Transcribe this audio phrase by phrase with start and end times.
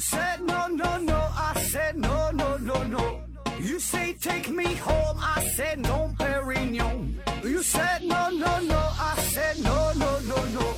[0.00, 1.16] said no, no, no.
[1.36, 3.20] I said no, no, no, no.
[3.60, 5.18] You say take me home.
[5.18, 7.14] I said no, Perignon.
[7.44, 8.78] You said no, no, no.
[8.78, 10.74] I said no, no, no, no.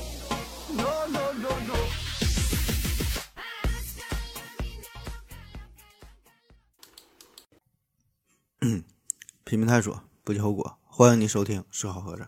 [0.75, 1.75] No, no, no, no.
[9.45, 10.77] 拼命探索，不计后果。
[10.85, 12.23] 欢迎你收听《是好盒子》，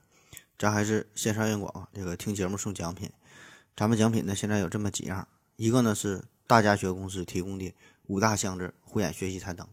[0.58, 1.90] 咱还是线上硬广。
[1.94, 3.12] 这个听节目送奖品，
[3.76, 7.74] 咱们奖品呢现在有这么几样，一个呢是大家学公司提供的
[8.08, 9.68] 五大箱子护眼学习台灯，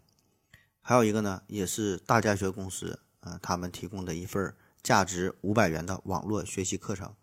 [0.81, 7.15] 还有一个呢也是大家学公司呃他们提供的一份价值五百元的网络学习课程，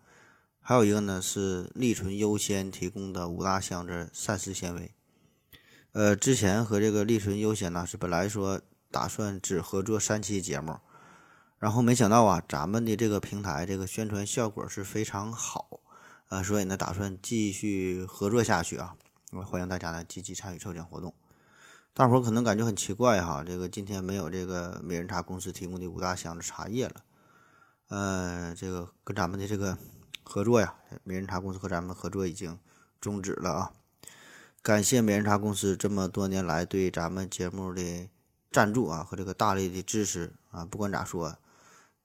[0.62, 4.92] 还有一个呢是利纯优先提供的五大箱子膳食纤维。
[5.92, 8.62] 呃，之前和这个利纯优先呢是本来说。
[8.92, 10.80] 打算只合作三期节目，
[11.60, 15.80] 然后没想到啊，咱们的这个平台这个宣传效果是非常好，
[16.30, 18.96] 呃，所以呢，打算继续合作下去啊。
[19.32, 21.14] 我欢迎大家呢积极参与抽奖活动。
[21.94, 27.04] 大伙儿可能感觉很奇怪哈，这个今天没有这个美人茶公司提供的五大箱子茶叶了，
[27.90, 29.78] 呃，这个跟咱们的这个
[30.24, 32.58] 合作呀，美人茶公司和咱们合作已经
[33.00, 33.72] 终止了啊。
[34.62, 38.10] 感谢美人茶公司这么多年来对咱们节目的。
[38.52, 41.38] 赞助啊和这个大力的支持啊，不管咋说，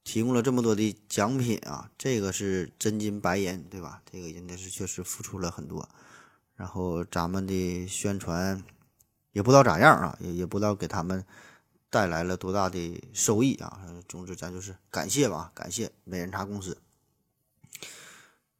[0.03, 4.03] 提供了这么多的奖品啊，这个是真金白银，对吧？
[4.05, 5.89] 这个应该是确实付出了很多，
[6.55, 8.63] 然后咱们的宣传
[9.31, 11.25] 也不知道咋样啊，也也不知道给他们
[11.89, 13.81] 带来了多大的收益啊。
[14.07, 16.77] 总之，咱就是感谢吧，感谢美人茶公司。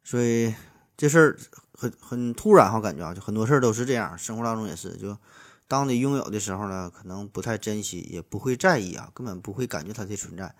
[0.03, 0.53] 所以
[0.95, 1.37] 这事儿
[1.73, 5.17] 很很突然哈，感觉啊，就很多事儿都是这样，生活当中也是就。
[5.67, 10.53] 当你拥有的时候呢，可能不太珍惜，也不会在意啊，根本不会感觉它的存在。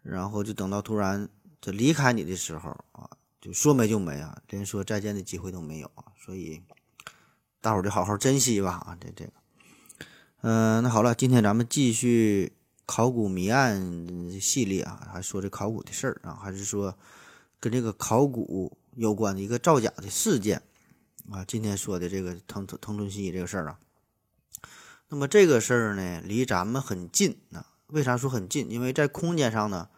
[0.00, 1.28] 然后就等到突然
[1.60, 6.04] 这离开你的时候啊，就说没就没啊，连说再见的机会都没有啊。
[6.16, 6.62] 所以
[7.60, 9.32] 大伙儿就好好珍惜吧啊，这这个。
[10.40, 12.52] 嗯，那好了，今天咱们继续
[12.86, 16.96] 考古谜案系列啊，还说这考古的事儿啊，还是说
[17.58, 20.62] 跟这个考古有关的一个造假的事件
[21.30, 21.44] 啊。
[21.44, 23.78] 今天说的这个腾腾腾春西这个事儿啊。
[25.08, 27.66] 那么这个事儿呢，离咱们很近啊。
[27.88, 28.70] 为啥说很近？
[28.70, 29.88] 因为在空间上呢，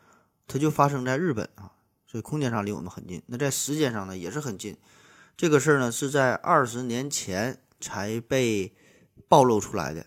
[0.46, 1.72] 它就发生在日本啊，
[2.10, 3.22] 所以空间上离我们很近。
[3.26, 4.76] 那在时间上呢，也是很近。
[5.36, 8.74] 这个事儿呢，是在二十年前才被
[9.28, 10.06] 暴露出来的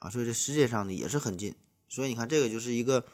[0.00, 1.54] 啊，所以这时间上呢也是很近。
[1.88, 3.04] 所以你看，这个就是一个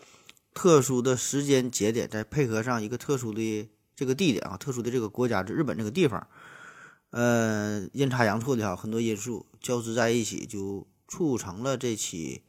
[0.52, 6.26] 特殊的时间节点，再配合上一个特殊的这个地点啊，特殊的这个国家，就日本这个地方，
[7.10, 10.86] 呃，阴差阳错的哈，很多因素交织在一起就。
[11.06, 12.42] 促成了这起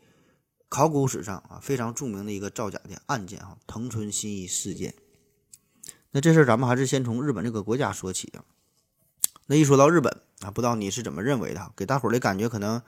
[0.69, 4.95] 考古史上啊非常著名的一个造假的案件啊，藤村新一事件。
[6.15, 8.39] 那这事儿咱们还是先从日本这个国家说起啊。
[9.47, 11.73] 那一说到日本啊，不知道你是怎么认为的？
[11.75, 12.81] 给大伙儿的感觉可能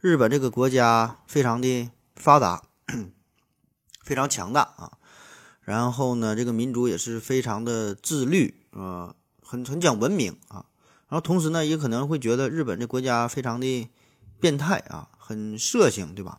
[0.00, 2.64] 日本这个国家非常的发达，
[4.02, 4.98] 非常强大啊。
[5.60, 10.66] 然后呢，这个民族也是非常的自律啊，很很讲文明啊。
[11.08, 13.88] 然后同时呢，也可能会觉得日本这国家非常的。
[14.38, 16.38] 变态啊，很色情，对吧？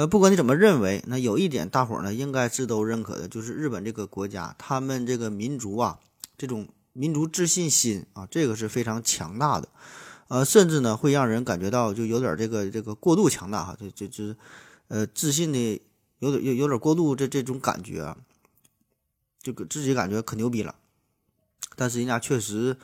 [0.00, 5.98] 呃，不管你怎么认为，那有一点大伙儿呢应该是都认可的，就是日本这个国家，他们这个民族啊，
[6.38, 9.68] 这种民族自信心啊，这个是非常强大的，
[10.28, 14.34] 呃，甚至呢会让人感觉到就有点这个这个过度强大哈，就就就
[14.88, 15.78] 呃自信的
[16.20, 18.16] 有点有有点过度这这种感觉啊，
[19.42, 20.76] 这个自己感觉可牛逼了，
[21.76, 22.78] 但是人家确实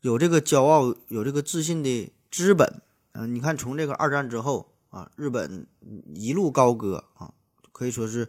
[0.00, 2.82] 有这个骄傲，有这个自信的资本。
[3.12, 5.66] 嗯，你看，从这个二战之后啊，日本
[6.14, 7.32] 一路高歌啊，
[7.72, 8.28] 可以说是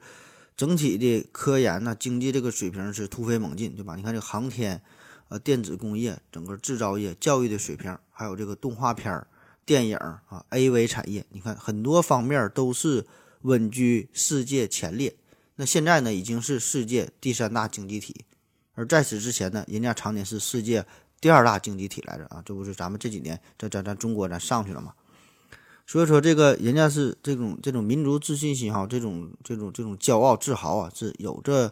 [0.55, 3.97] 整体的科研呐、经济这个水平是突飞猛进，对吧？
[3.97, 4.81] 你看这个航天、
[5.27, 9.27] 呃电子工业、整个制造业、教育的水平，还有这个动画片儿、
[9.65, 13.05] 电影啊、AV 产业，你看很多方面都是
[13.41, 15.13] 稳居世界前列。
[15.57, 18.23] 那现在呢，已经是世界第三大经济体，
[18.73, 20.85] 而在此之前呢，人家常年是世界。
[21.19, 24.93] 第二大经济体来着啊，这不是咱们这几年在咱咱中国咱上去了吗？
[25.85, 31.71] 所以说这个人家是这种这种民族自信心哈，这种这种这种骄傲自豪啊，是有着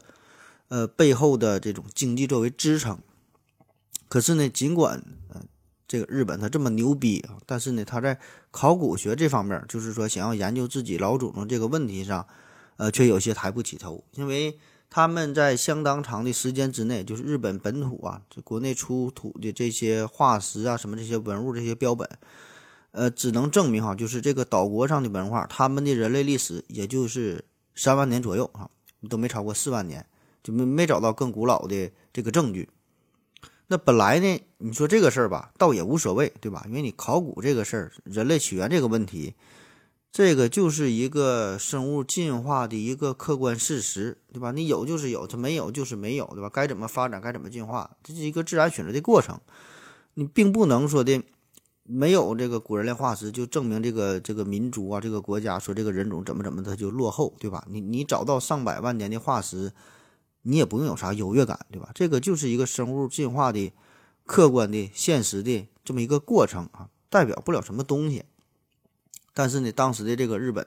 [0.68, 3.00] 呃背后的这种经济作为支撑。
[4.08, 5.42] 可是呢，尽管呃
[5.88, 8.20] 这个日本它这么牛逼啊，但是呢，他在
[8.52, 12.28] 考古学这方面，就是说想要研究自己老祖宗这个问题上，
[12.78, 14.58] 呃，却有些抬不起头，因为。
[14.94, 22.10] 他们在相当长的时间之内，就是日本本土啊，这国内出土的这些化石啊，什么这些文物、这些标本，
[22.92, 28.70] 呃，只能证明哈，就是这个岛国上的文化，他们的人类历史也就是三万年左右哈，
[29.10, 30.06] 都没超过四万年，
[30.44, 32.70] 就没没找到更古老的这个证据。
[33.68, 36.66] 那本来呢，你说这个事儿吧，倒也无所谓，对吧？
[36.68, 39.34] 因为你考古这个事儿，人类起源这个问题，
[40.12, 44.52] 这个就是一个生物进化的一个客观事实，对吧？
[44.52, 46.50] 你有就是有，它没有就是没有，对吧？
[46.50, 49.40] 该怎么发展，该怎么进化，这是一个自然选择的过程。
[50.16, 51.24] 你并不能说的
[51.92, 57.66] 没有这个古人类化石，就证明这个这个民族啊，这个国家说这个人种怎么怎么的就落后，对吧？
[57.70, 59.72] 你你找到上百万年的化石。
[60.44, 61.92] 你也不用有啥优越感，对吧？
[61.94, 63.72] 这个就是一个生物进化的
[64.26, 68.24] 客观的、现实的这么一个过程啊，代表不了什么东西。
[69.36, 70.66] 但是呢，当时的这个日本，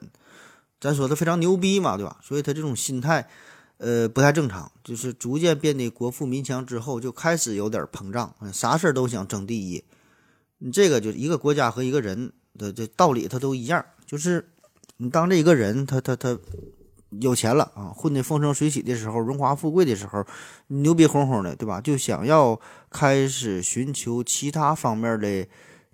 [0.79, 2.17] 咱说他非常牛逼嘛，对吧？
[2.23, 3.27] 所以他这种心态，
[3.75, 9.83] 呃，不太正常，就是逐渐变得国富民强之后，就开始有点膨胀，啥事儿都想争第一。
[10.65, 14.49] 你这个就一个国家和一个人的这道理，他都一样，就是
[14.97, 16.37] 你当这一个人，他他他。
[17.21, 20.25] 有钱了啊，混得风生水起的时候，荣华富贵的时候，
[20.67, 21.79] 牛逼哄哄的，对吧？
[21.79, 22.59] 就想要
[22.89, 25.47] 开始寻求其他方面的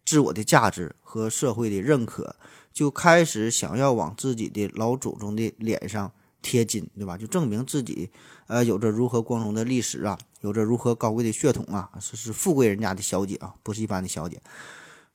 [0.04, 2.36] 自我的价值和社会的认可，
[2.74, 7.16] 就开始想要往自己的老祖宗的脸上贴金，对吧？
[7.16, 8.10] 就证明自己，
[8.52, 14.42] 呃，有着如何光荣的历史啊，有着如何高贵的血统啊，是是富贵人家的小姐啊，不是一般的小姐。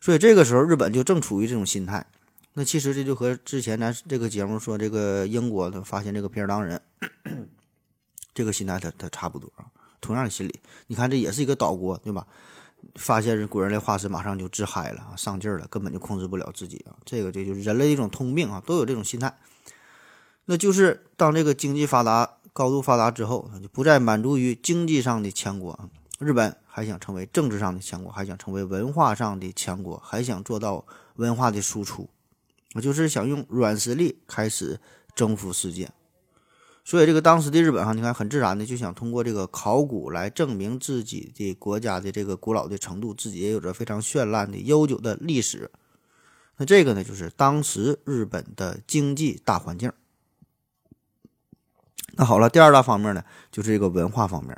[0.01, 2.07] 所以这个时候，日本就正处于这种心态。
[2.55, 6.81] 那其实这就和之前咱这个节目说这个英国的发现这个皮尔当人，
[8.33, 9.67] 这个心态他他差不多啊，
[10.01, 10.59] 同样的心理。
[10.87, 12.27] 你看这也是一个岛国，对吧？
[12.95, 16.97] 发现人古人类化石马上就自嗨了啊，上劲儿了，根本就控制不了自己啊。
[17.05, 19.37] 这个这就是人类一种通病啊，都有这种心态。
[20.47, 25.91] 那就是当这个经济发达、高度发达之后，他就不再满足于经济上的强国。
[26.19, 30.87] 日本还想成为政治上的强国，还想成为文化上的强国，还想做到
[31.17, 32.09] 文化的输出。
[32.73, 34.81] 我就是想用软实力开始
[35.15, 35.91] 征服世界，
[36.83, 45.71] 所以这个当时的日本哈，你看很自然的就想通过这个考古来证明自己的国家的这个古老的程度，自己也有着非常绚烂的悠久的历史。
[46.57, 49.93] 那这个呢，就是当时日本的经济大环境。
[52.17, 54.57] 那好了，第二大方面呢，就是这个文化方面。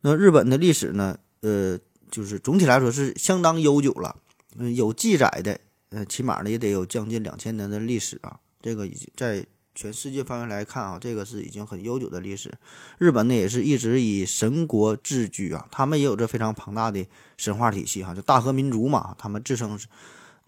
[0.00, 1.78] 那日本的历史呢，呃，
[2.10, 4.16] 就是总体来说是相当悠久了，
[4.56, 5.58] 嗯，有记载的。
[5.90, 9.44] 呃，起码呢也得有将近两千年的历史啊，这个已经在
[9.74, 12.50] 全世界范围来看啊，这个是已经很悠久的历史。
[12.96, 17.06] 日本呢也是一直以神国自居啊，他们也有着非常庞大的
[17.36, 19.86] 神话体系哈，就大和民族嘛，他们自称是，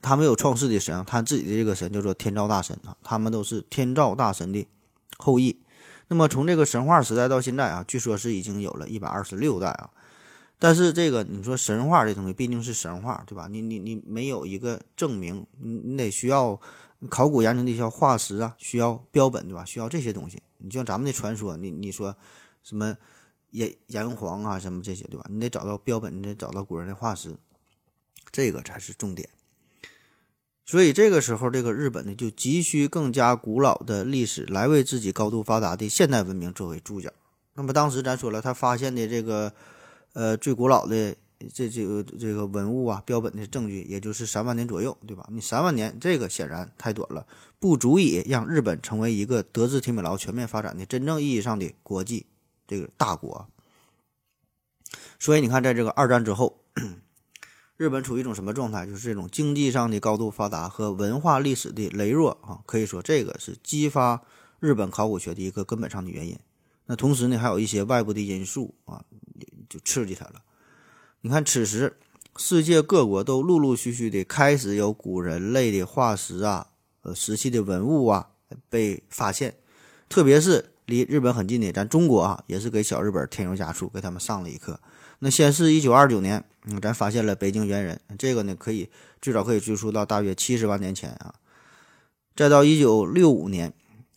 [0.00, 4.66] 他们有创世的神，他自己的这个神叫做天照大神啊，他们都是天照大神的
[5.18, 5.60] 后裔。
[6.08, 9.90] 那么从这个神话时代到现在啊，据说是已经有了一百二十六代啊。
[10.58, 13.48] 但是这个你说神话这东西毕竟是神话，对吧？
[13.50, 16.58] 你你你没有一个证明，你你得需要
[17.10, 19.64] 考古研究的一些化石啊，需要标本，对吧？
[19.64, 20.40] 需要这些东西。
[20.58, 22.16] 你像咱们的传说，你你说
[22.62, 22.96] 什么
[23.50, 25.26] 炎炎黄啊，什么这些，对吧？
[25.28, 27.36] 你得找到标本，你得找到古人的化石，
[28.30, 29.28] 这个才是重点。
[30.64, 37.10] 所以这个时候，这个日本呢就急需更加古老的历史来为自己高度发达的现代文明作为注脚。
[37.54, 39.52] 那么当时咱说了，他发现的这个。
[40.16, 41.12] 呃，最古老的
[41.52, 45.26] 这这个这个文物啊，标本的证据，也就是三万年左右，对吧？
[45.28, 47.26] 你三万年，这个显然太短了，
[47.58, 52.26] 不足以让日本成为一个德智体美劳全面发展的真正意义上的国际
[52.68, 53.48] 这个大国。
[55.18, 56.60] 所以你看，在这个二战之后，
[57.76, 58.86] 日本处于一种什么状态？
[58.86, 64.22] 就是这种经济上的高度发达和文化历史的羸弱啊，可以说这个是激发
[64.60, 66.38] 日本考古学的一个根本上的原因。
[66.86, 69.04] 那同时呢，还有一些外部的因素啊。
[69.66, 70.42] 就刺激他了。
[71.22, 71.96] 你看，此时
[72.36, 76.68] 世界各国都陆陆续续的开始有古人类的化石啊，
[77.02, 78.28] 呃，时期的文物啊
[78.68, 79.56] 被发现。
[80.08, 84.80] 特别是离日本很近的咱中国啊，也是给小日本添油加醋，给他们上了一课。
[85.18, 88.88] 那先是一九二九年，嗯，咱发现了北京猿人，这个呢可以
[89.20, 91.34] 最早可以追溯到大约七十万年前啊。
[92.36, 93.72] 再到一九六五年。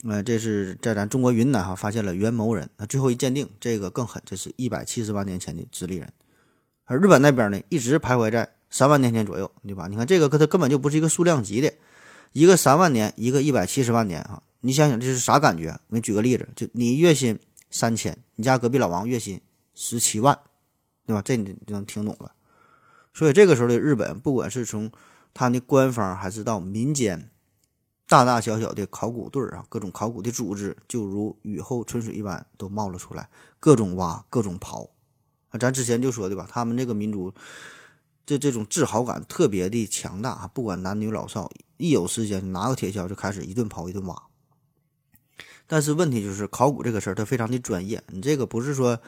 [0.07, 6.13] 呃，这是在咱中国云南哈发现了元谋人，那最后一鉴定，这个更狠，这是一百七十万年前的直立人，
[6.85, 9.87] 而日本那边呢，一直徘徊在三万年前左右，对吧？
[9.87, 11.73] 你看这个，它根本就不是一个数量级的，
[12.31, 14.43] 一个三万年，一个一百七十万年啊！
[14.67, 15.69] 你想想这是啥感觉？
[15.87, 17.39] 我给你举个例子，就你月薪
[17.71, 19.39] 三千，你家隔壁老王月薪
[19.73, 20.37] 十七万，
[21.05, 21.21] 对吧？
[21.21, 22.33] 这你就能听懂了。
[23.13, 24.91] 所以这个时候的日本，不管是从
[25.33, 27.29] 他的官方还是到民间。
[28.09, 33.29] 大大小小的考古队啊，各种考古的组织就如雨后春笋一般都冒了出来，
[33.61, 34.89] 各种挖，各种刨。
[35.49, 37.33] 啊，咱之前就说的吧，他们这个民族
[38.25, 44.26] 这这种自豪感特别的强大啊，不管男女老少，一有时间拿个铁锹就开始一顿刨一顿挖。
[45.67, 48.99] 但是问题就是考古这个事儿它非常的专业，你这个不是说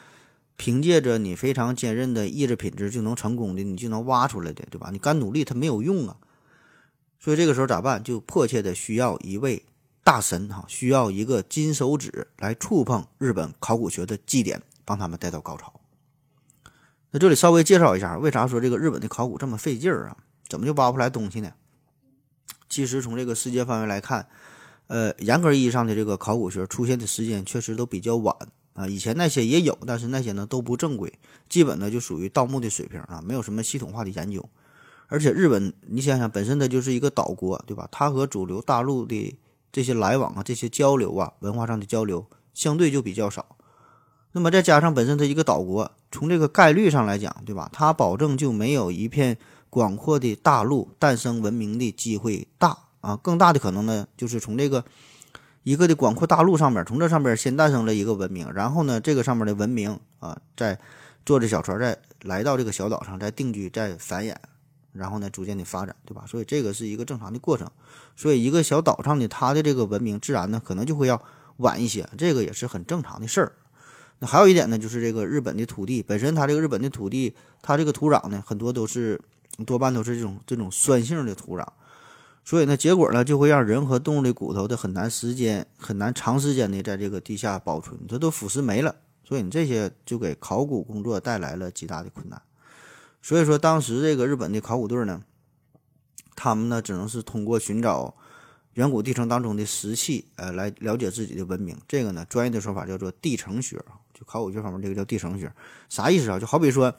[0.56, 4.90] 凭借着你非常坚韧的意志品质就能成功的，你就能挖出来的，对吧？
[4.92, 6.18] 你干努力它没有用啊。
[7.18, 8.04] 所以这个时候咋办？
[8.04, 9.64] 就迫切的需要一位
[10.04, 15.80] 大神哈，需要一个金手指来触碰日本考古学的基点，帮他们带到高潮。
[17.10, 20.16] 那这里稍微介绍一下，为啥说这个日本的考古这么费劲儿啊？
[20.46, 21.52] 怎么就挖不出来东西呢？
[22.68, 24.28] 其实从这个世界范围来看，
[24.90, 28.34] 呃，严格意义上的这个考古学出现的时间确实都比较晚
[28.72, 28.88] 啊。
[28.88, 31.12] 以前那些也有，但是那些呢都不正规，
[31.48, 34.44] 基本呢就属于盗墓的水平啊，没有什么系统化的研究。
[35.06, 37.88] 而且日本，你想想，本身它就是一个岛国，对吧？
[37.92, 39.38] 它和主流大陆的
[39.70, 43.46] 这些来往啊，这些交流啊，文化上的交流相对就比较少。
[44.32, 47.70] 那么再加上本身它一个岛国，从这个概率上来讲，对吧？
[47.72, 53.16] 它保证就没有一片广阔的大陆诞生文明的机会大啊。
[53.16, 54.84] 更大的可能呢，就是从这个
[55.62, 60.78] 一个的广阔大陆上面，从这上面先诞生了一个文明，然后呢，这个上面的文明啊，再
[61.24, 64.34] 坐着小船再来到这个小岛上，再定居，再繁衍。
[64.92, 66.24] 然后呢，逐渐的发展，对吧？
[66.26, 67.70] 所以这个是一个正常的过程。
[68.16, 71.22] 所以一个小岛上的它的这个文明，自然呢可能就会要
[71.58, 73.52] 晚一些，这个也是很正常的事儿。
[74.18, 79.20] 那还有一点呢，就是这个日本的土地本身，它这个日本的土地，它这个土壤呢，很多都是
[79.64, 81.64] 多半都是这种这种酸性的土壤，
[82.50, 88.96] 所以呢，结果呢就会让人和动物的骨头的很难时间很难长时间的在这个地下保存，它都腐蚀没了。
[89.22, 92.42] 所以你这些就给考古工作带来了极大的困难。
[93.22, 95.22] 所以说，当时这个日本的考古队呢，
[96.34, 98.16] 他们呢只能是通过寻找
[98.72, 101.78] 远古地层当中的石器，呃，来了解自己的文明。
[101.86, 103.80] 这个呢，专业的说法叫做地层学
[104.12, 105.52] 就考古学方面这个叫地层学。
[105.88, 106.40] 啥意思啊？
[106.40, 106.92] 就好比说，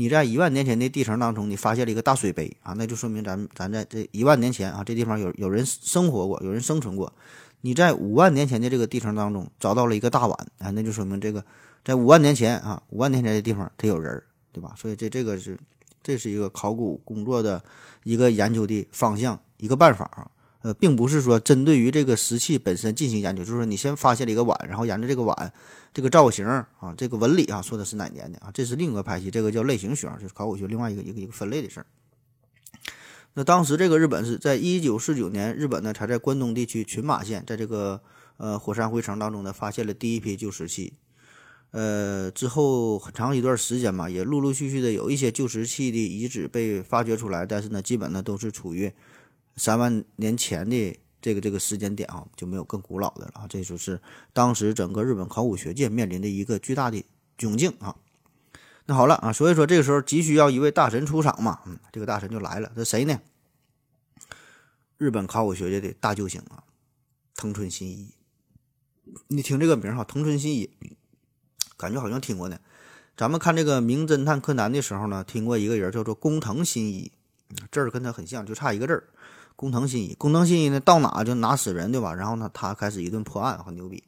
[0.00, 7.12] 你在一万年前的地层当中，你发现了一个大水杯啊，那就说明咱咱在这一万年前啊，这地方有有人生活过，有人生存过。
[7.60, 11.44] 你在五万年前的这个地层当中找到了一个大碗啊，那就说明这个
[11.84, 14.22] 在五万年前啊，五万年前的地方它有人。
[14.52, 14.74] 对吧？
[14.76, 15.56] 所以这这个是，
[16.02, 17.62] 这是一个考古工作的
[18.02, 20.28] 一个研究的方向，一个办法啊。
[20.62, 25.52] 呃，并不是说针对于这个石器本身进行研究，就是说你先发现了一个碗，然后沿着这个碗
[25.92, 28.50] 这个造型啊，这个纹理啊，说的是哪年的啊？
[28.54, 31.86] 这是另一个派系，这个叫类型学，就是考古学另外一个一个一个分类的事儿。
[33.34, 38.00] 那当时这个日本是在一九四九年，日本呢才在关东地区群马县，在这个
[38.36, 40.94] 呃火山灰层当中呢发现了第一批旧石器。
[41.72, 48.92] 呃，之后很长一段时间嘛，也陆陆续续的有一些旧石器的遗址被发掘出来，但是呢，基本呢都是处于
[49.54, 53.46] 三万年前的这个这个时间点啊，就没有更古老的了啊。
[53.48, 54.00] 这就是
[54.32, 57.04] 当时整个日本考古学界面临的一个巨大的
[57.38, 57.96] 窘境啊。
[58.86, 63.20] 那好了啊，所以说这个时候急需要一位大神出场嘛，嗯，这个大神就来了，这谁呢？
[64.98, 66.64] 日本考古学界的大救星啊，
[67.36, 68.12] 藤村新一。
[69.28, 70.70] 你听这个名哈，藤村新一。
[71.76, 72.58] 感觉好像听过呢，
[73.16, 77.10] 咱们看这个《名侦探柯南》的时候呢，听过一个人叫做工藤新一，
[77.72, 79.08] 字儿跟他很像，就差一个字儿。
[79.60, 82.14] 工藤新一，工藤新一呢，到哪就拿死人，对吧？
[82.14, 84.02] 然后呢，他开始一顿破案，很牛逼。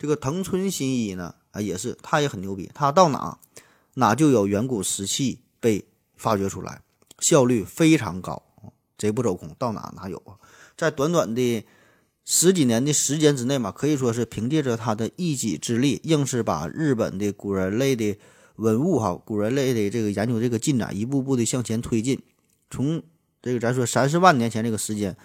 [0.00, 3.38] 这个藤村新一呢，啊，也是，他也很牛逼，他到哪
[3.94, 5.86] 哪就有远古石器被
[6.16, 6.82] 发掘出来，
[7.20, 8.42] 效率非常高，
[8.98, 10.34] 贼不走空，到哪哪有啊，
[10.76, 11.64] 在短短的。
[12.28, 18.18] 十几年的时间之内嘛，可以说是凭借着他的一己之力，硬是把日本的古人类的
[18.56, 22.20] 文物哈，古人类的这个研究这个进展一步步的向前推进，
[22.68, 23.00] 从
[23.46, 25.16] 这个咱说三十万年前这个时间，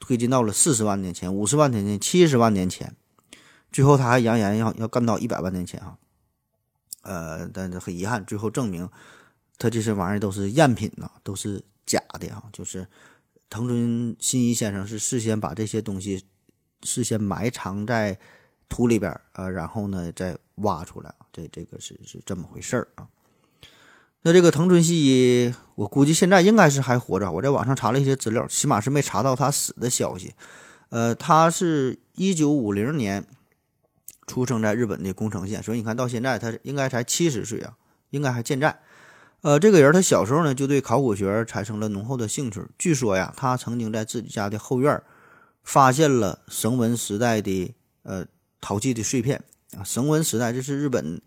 [0.00, 2.96] 推进到了四十万年前、五十万年前、七十万年前，
[3.70, 5.96] 最后他还扬言要要干到一百万年前啊，
[7.02, 8.90] 呃，但是很遗憾，最后证明
[9.58, 12.88] 他这些玩意儿都是赝品呐，都是假的啊，就是。
[13.48, 16.24] 藤村新一先生是事先把这些东西
[16.82, 18.18] 事先埋藏在
[18.68, 23.06] 土里边儿啊，然后呢再挖出来，这这个是是这么回事儿啊。
[24.26, 27.30] 那这个藤村新一，我估计现在应该是还活着。
[27.30, 30.34] 我在网上查了一些资料，起码是没查到他死的消息。
[30.88, 33.24] 呃，他是一九五零年
[34.26, 37.74] 出生在日本的宫城县，所以你看到现在他应该才七十岁啊，
[38.10, 38.76] 应该还健在。
[39.42, 42.60] 呃，这个人他小时候呢就对考古学产生了浓厚的兴趣。
[42.76, 45.00] 据说呀，他曾经在自己家的后院
[45.62, 48.26] 发现了绳文时代的呃
[48.60, 49.40] 陶器的碎片
[49.78, 49.84] 啊。
[49.84, 51.22] 绳文时代这是日本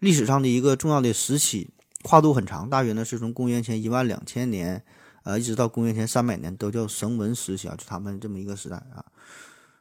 [0.00, 1.70] 历史上的一个重要的时期，
[2.02, 4.82] 跨度很长，大约呢是从公元前一万两千年
[5.22, 9.04] 呃一直到公元前三百年，都叫绳文时期啊，就他们这么一个时代啊。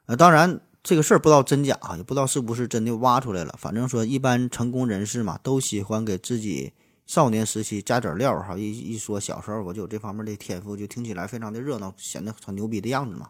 [0.06, 3.56] 呃，当然这个事儿不知道真假啊，也不知道是不是真的挖出来了。
[3.58, 6.74] 反正说一般成功人士嘛，都喜欢给自己。
[7.08, 13.28] 少年时期加点料哈，一一说小时候我就有这方面的天赋，就听起来非常的热闹，显得很牛逼的样子嘛。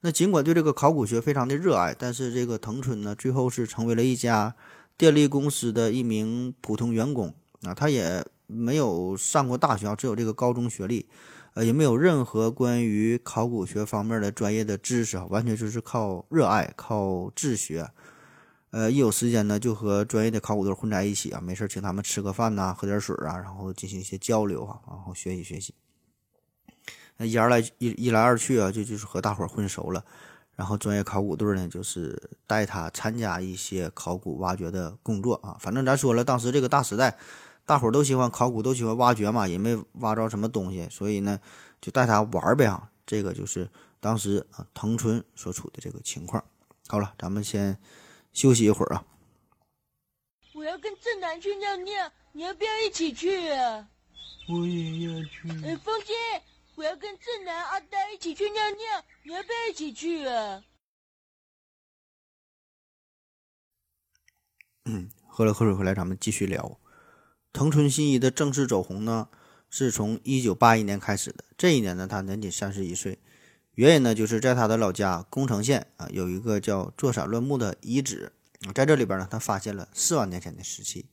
[0.00, 4.54] 那尽管对这个考古学非常的热爱，但是这个藤村呢，最后是成为了一家
[4.96, 11.06] 电力公司的一名普通员工啊，他也没有上过大学，只有这个高中学历，
[11.54, 17.90] 呃，也没有任何关于考古学方面的专业的知识，完全就是靠热爱、靠自学。
[18.70, 25.74] 呃，一有时间呢，就和专业的考古队混在一起啊，没事请他们吃个饭呐，喝点水啊，然后进行一些交流啊，然后学习学习。
[27.16, 30.04] 那一来一一来二去啊，就就是和大伙混熟了。
[30.56, 35.56] 然后专业考古队呢，就是带他参加一些考古挖掘的工作啊。
[35.58, 37.16] 反正咱说了，当时这个大时代，
[37.70, 41.38] 大伙儿都喜欢考古，都喜欢挖掘嘛，也没挖着什么东西，所以呢，
[41.80, 42.90] 就带他玩呗啊。
[43.06, 46.44] 这个就是当时啊藤村所处的这个情况。
[46.88, 47.78] 好了，咱们先。
[48.32, 49.04] 休息一会儿啊！
[50.54, 53.88] 我要跟正南去尿尿，你要不要一起去啊？
[54.48, 55.48] 我也要去。
[55.66, 56.14] 哎，风姐，
[56.76, 60.62] 我要跟正南、阿呆一起去尿尿，你要不要一起去啊？
[64.84, 66.79] 嗯，喝了口水回来，咱们继续聊。
[67.52, 69.28] 藤村新一的正式走红呢，
[69.68, 71.44] 是从一九八一年开始的。
[71.58, 73.18] 这一年呢，他年仅三十一岁。
[73.74, 78.32] 原因呢，就是在他的老家宫城县啊，有一个叫坐山乱木的遗址
[78.74, 81.06] 在这里边呢，他发现了四万年前的石器。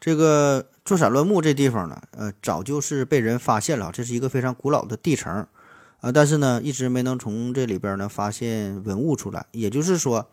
[0.00, 5.46] 这个坐山乱木这地方呢，呃，早就是被人发现了，这是一个非常古老的地层
[6.00, 9.46] 啊，但是呢，一直没能从这里边呢发现文物出来。
[9.52, 10.28] 也就是说，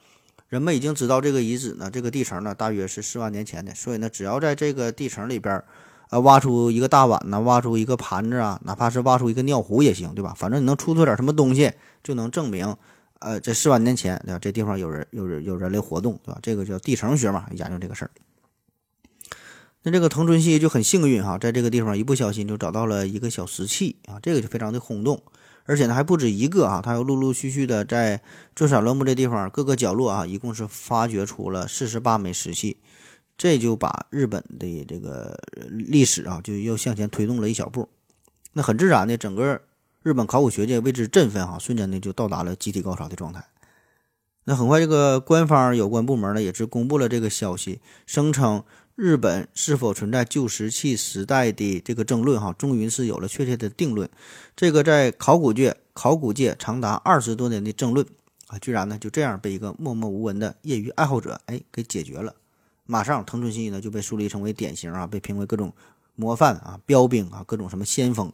[0.49, 5.63] 人们已经知道这个遗址呢，这个地层呢，大约是四万年前的，所以呢，只要在这个地层里边。
[6.09, 10.33] 啊，挖出一个大碗呐，挖出一个盘子啊，哪怕是挖出一个尿壶也行，对吧？
[10.35, 12.75] 反正你能出土点什么东西，就能证明，
[13.19, 14.39] 呃，这四万年前，对吧？
[14.39, 16.39] 这地方有人有人有人类活动，对吧？
[16.41, 18.11] 这个叫地层学嘛，研究这个事儿。
[19.83, 25.21] 那这个藤村系就很幸运哈，在这个地方一不小心就找到了一个小石器啊，这个就非常的轰动，
[25.69, 28.19] 而且呢还不止一个啊，他又陆陆续续的在
[28.55, 32.77] 坐山乱木这地方各个角落啊，一共是发掘出了四十八枚石器。
[33.37, 37.87] 这就把日本的这个历史啊，就又向前推动了一小步。
[38.53, 39.61] 那很自然的，整个
[40.01, 43.45] 日本考古学界为之振奋哈，瞬间呢就到达了集体高潮的状态。
[44.45, 48.63] 那很快，这个官方有关部门呢也是公布了这个消息，声称
[48.99, 54.09] 日本是否存在旧石器时代的这个争论哈，终于是有了确切的定论。
[54.57, 58.05] 这个在考古界考古界长达二十多年的争论
[58.47, 62.35] 啊，居然呢就这样被一个默默无闻的业余爱好者哎给解决了。
[62.85, 65.71] 马上，藤村信一呢就被树立成为典型啊，被评为各种
[66.15, 68.29] 模范啊、标兵啊、各种什么先锋，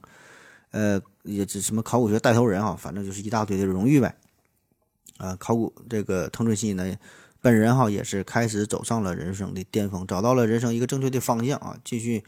[0.72, 4.16] 呃，也是什么考古学带头人啊，反正就是一大堆的荣誉呗。
[5.18, 6.98] 啊，考古这个藤村信一呢，
[7.46, 12.24] 本人哈也是开始走上了人生的巅峰，找到了人生一个正确的方向啊，继续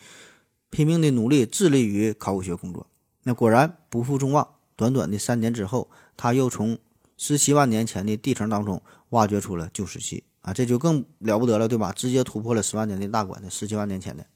[0.70, 2.86] 拼命的努力，致力于考古学工作。
[3.24, 6.78] 那果然不负众望，短短的三年之后，他又从
[7.18, 10.24] 十七万年前的地层当中挖掘出了旧石器。
[10.44, 11.92] 啊，这就更了不得了，对吧？
[11.92, 14.28] 直接突破了十万年的大关的十七万年前的。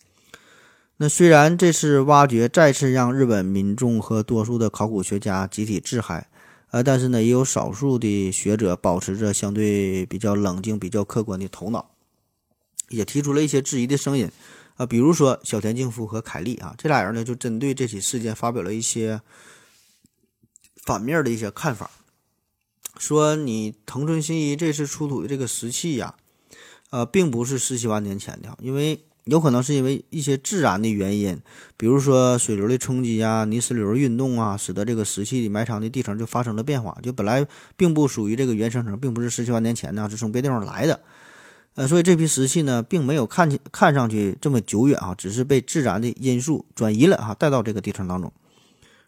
[0.97, 6.30] 那虽然这次挖掘再次让日本民众和多数的考古学家集体自嗨，
[6.71, 11.91] 呃，但是呢，也有少数的学者保持着相对比较冷静、比较客观的头脑，
[12.89, 14.31] 也提出了一些质疑的声音。
[14.75, 19.21] 啊，比如说小田静夫和凯利啊，这俩人呢，就针对这起事件发表了一些
[20.85, 21.91] 反面的一些看法。
[22.97, 26.15] 说你藤村新一这次出土的这个石器呀，
[26.89, 31.39] 呃，并不是十七万年前的，因为有可能是因为一些自然的原因，
[31.77, 37.45] 比如说水流的冲击啊、泥石流运动啊，使得这个石器埋藏的地层就发生了变化，就本来
[37.77, 40.99] 并不属于这个原生层，并不是十七万年前的，是从别地方来的，
[41.75, 48.33] 呃，所以这批石器呢，并没有看起看上去这么久远啊，只是被自然的因素转移了哈，带到这个地层当中，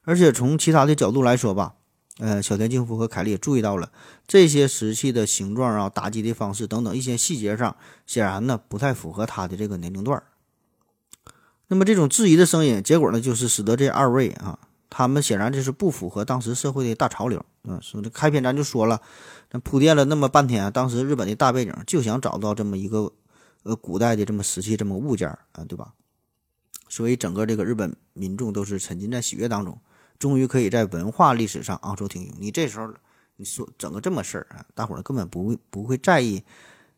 [0.04, 1.74] 而且从其他的角度来说吧。
[2.20, 3.92] 呃，小田静夫和凯利也注意到了
[4.28, 10.22] 这些石器的形状啊、打击的方式等等一些细节上，显然呢不太符合他的这个年龄段。
[11.68, 14.60] 那么这种质疑的声音，结果呢就是使得这二位啊，
[14.92, 17.44] 他们显然就是不符合当时社会的大潮流。
[17.64, 19.02] 嗯，说这开篇咱就说了，
[19.50, 23.12] 咱铺垫了那么半天，当时日本的大背景就想找到这么一个
[23.64, 25.94] 呃古代的这么石器这么物件啊，对吧？
[26.90, 29.80] 所以整个这个日本民众都是沉浸在喜悦当中。
[30.24, 32.34] 终于可以在文化历史上昂首挺胸。
[32.40, 32.90] 你这时候
[33.36, 36.42] 你说整个这么事儿啊，大伙儿根本不会不会在意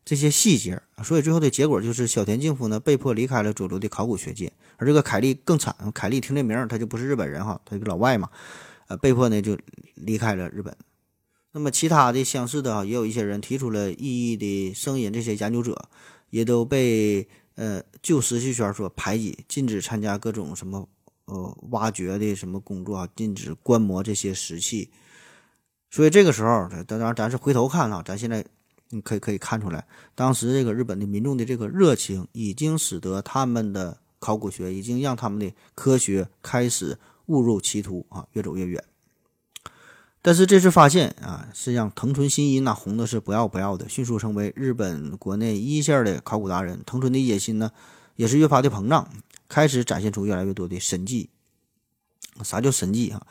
[0.05, 5.75] 这些细节所以最后的结果就是小田静夫呢被迫离开了主流的考古学界，而这个凯利更惨。
[5.91, 8.29] 凯利听这名儿，他就不是日本人哈，他一个老外嘛，
[8.89, 9.57] 呃，被迫呢就
[9.95, 10.77] 离开了日本。
[11.53, 15.89] 那么其他的相似的啊，也有一些人提出了异议的声音，这些研究者
[16.29, 20.87] 也都被呃旧石器圈所排挤，禁止参加各种什么。
[21.25, 23.09] 呃，挖掘的什么工作啊？
[23.15, 24.91] 禁止观摩这些石器，
[25.89, 28.45] 所以这个时候，当然咱是回头看啊，咱现在
[28.89, 38.83] 你可以可以看出来，当时这个日本的民众的这个热情，已经使得他们的考古学已经让他们的科学开始误入歧途啊，越走越远。
[40.21, 46.81] 但是这次发现啊，是让藤村新一那红的是不要不要的，迅速成为日本国内一线的考古达人。
[46.85, 47.71] 藤村的野心呢，
[48.15, 49.07] 也是越发的膨胀，
[49.47, 51.29] 开始展现出越来越多的神迹。
[52.43, 53.25] 啥叫神迹啊？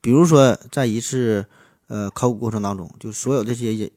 [0.00, 1.46] 比如说，在一次
[1.86, 3.90] 呃考古过程当中，就所有这些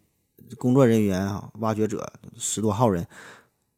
[0.58, 3.08] 工作人员啊、挖掘者十多号人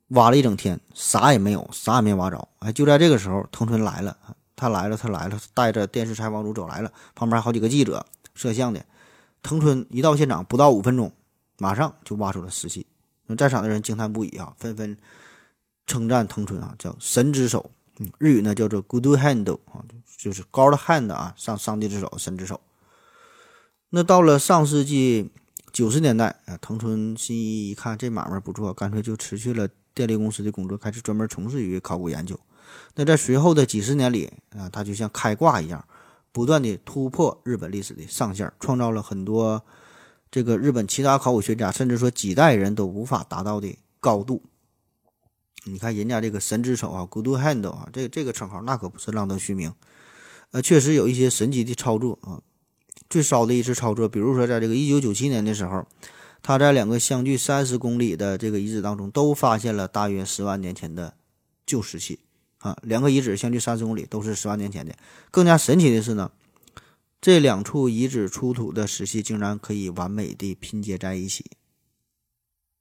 [0.09, 2.47] 挖了一整天，啥也没有，啥也没挖着。
[2.59, 4.17] 哎，就在这个时候，藤村来了，
[4.55, 8.05] 他来了，他来了，带着电视采访组走来了，旁边好几个记者。
[8.35, 8.83] 摄像的
[9.43, 11.11] 藤村一到现场，不到五分钟，
[11.59, 12.87] 马上就挖出了石器。
[13.37, 14.97] 在场的人惊叹不已啊，纷纷
[15.85, 17.71] 称赞藤村啊，叫神之手。
[18.17, 19.83] 日语呢叫做 good hand 啊，
[20.17, 22.59] 就是 God hand 啊，上上帝之手，神之手。
[23.89, 25.29] 那到了上世纪
[25.71, 32.39] 九十年代啊，藤村新一一看这买卖不错，干脆就辞去了电力公司的工作，开始专门从事于考古研究。
[32.95, 35.85] 那在随后的几十年里啊，他就像开挂一样。
[36.31, 39.63] 不断的突破日本历史的上限，创造了很多
[40.31, 44.41] 这个日本其他考古学家甚至说几代人都无法达到的高度。
[45.65, 49.73] 你看人家这个神之手啊，Good Hand 啊，这这个称号那可不是浪得虚名。
[50.51, 52.41] 呃，确实有一些神奇的操作啊。
[53.09, 55.85] 最骚的一次操作，比如说在这个1997年的时候，
[56.41, 61.15] 他在两个相距三十公里的这个遗址当中，都发现了大约十万年前的
[61.65, 62.19] 旧石器。
[62.59, 64.95] 啊，两个遗址相距三十公里，都是十万年前的。
[65.29, 66.31] 更加神奇的是呢，
[67.21, 71.51] 这两处遗址出土的石器竟然可以完美的拼接在一起，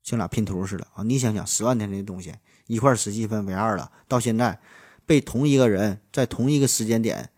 [0.03, 1.03] 像俩拼图似的啊！
[1.03, 2.33] 你想想，十万年前的东西，
[2.67, 4.61] 一块石器分为二了，到现在
[5.05, 7.31] 被同一个人在同一个时间点，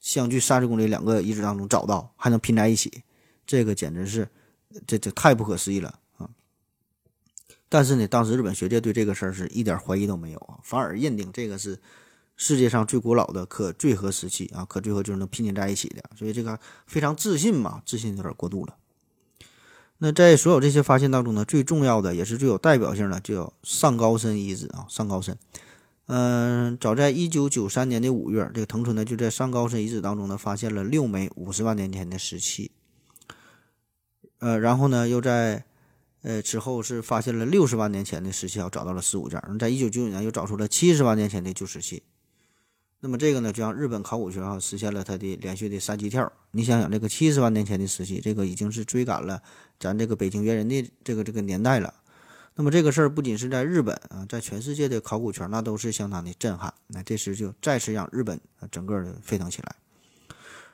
[0.00, 3.02] 相距三十公里两个遗址当中找到，还能拼在一起，
[3.46, 4.28] 这个简直是，
[4.86, 6.28] 这这太不可思议了啊。
[7.68, 11.78] 但是呢，当时日本学界对这个事儿是一点怀疑都没有啊，反而认定这个是
[12.36, 18.76] 世界上最古老的可坠合石器啊，可坠合就是能拼接在一起的，所以这个非常自信嘛，自信有点过度了。
[20.04, 25.38] 那在所有这些发现当中呢，最重要的也是最有代表性的，就叫上高深遗址啊，上高深。
[26.06, 32.72] 嗯，早在一九九三年的五月，这个藤村呢就在上高深遗址当中呢发现了六枚五十万年前的石器，
[34.40, 35.64] 呃，然后呢又在。
[36.24, 39.42] 呃，之后是发现了六十万年前的石器，找到了十五件。
[39.58, 42.04] 在一九九九年又找出了七十万年前的旧石器。
[43.04, 46.32] 那么这个呢，就让日本考古学啊实现了它的连续的三级跳。
[46.52, 49.42] 你想想，这个七十万年前的时期，这个已经是追赶了
[49.80, 51.92] 咱这个北京猿人的这个这个年代了。
[52.54, 56.72] 那么这个事儿不仅是在日本啊，在全世界的考古圈那都是相当的震撼。
[56.86, 59.74] 那这时就再次让日本啊整个的沸腾起来。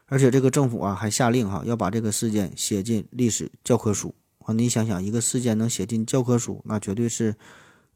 [0.04, 4.52] 而且这个政府啊还下令哈要把这个事件写进历史教科书啊。
[4.52, 7.36] 你想想，一个事件能写进教科书，那绝对是，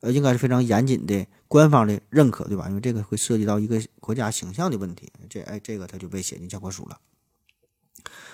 [0.03, 2.69] 呃，应该是非常严谨的官方的认可，对吧？
[2.69, 5.11] 因为这个会涉及到一个国家形象的问题。
[5.31, 6.99] 这，哎，这个他就被写进教科书了。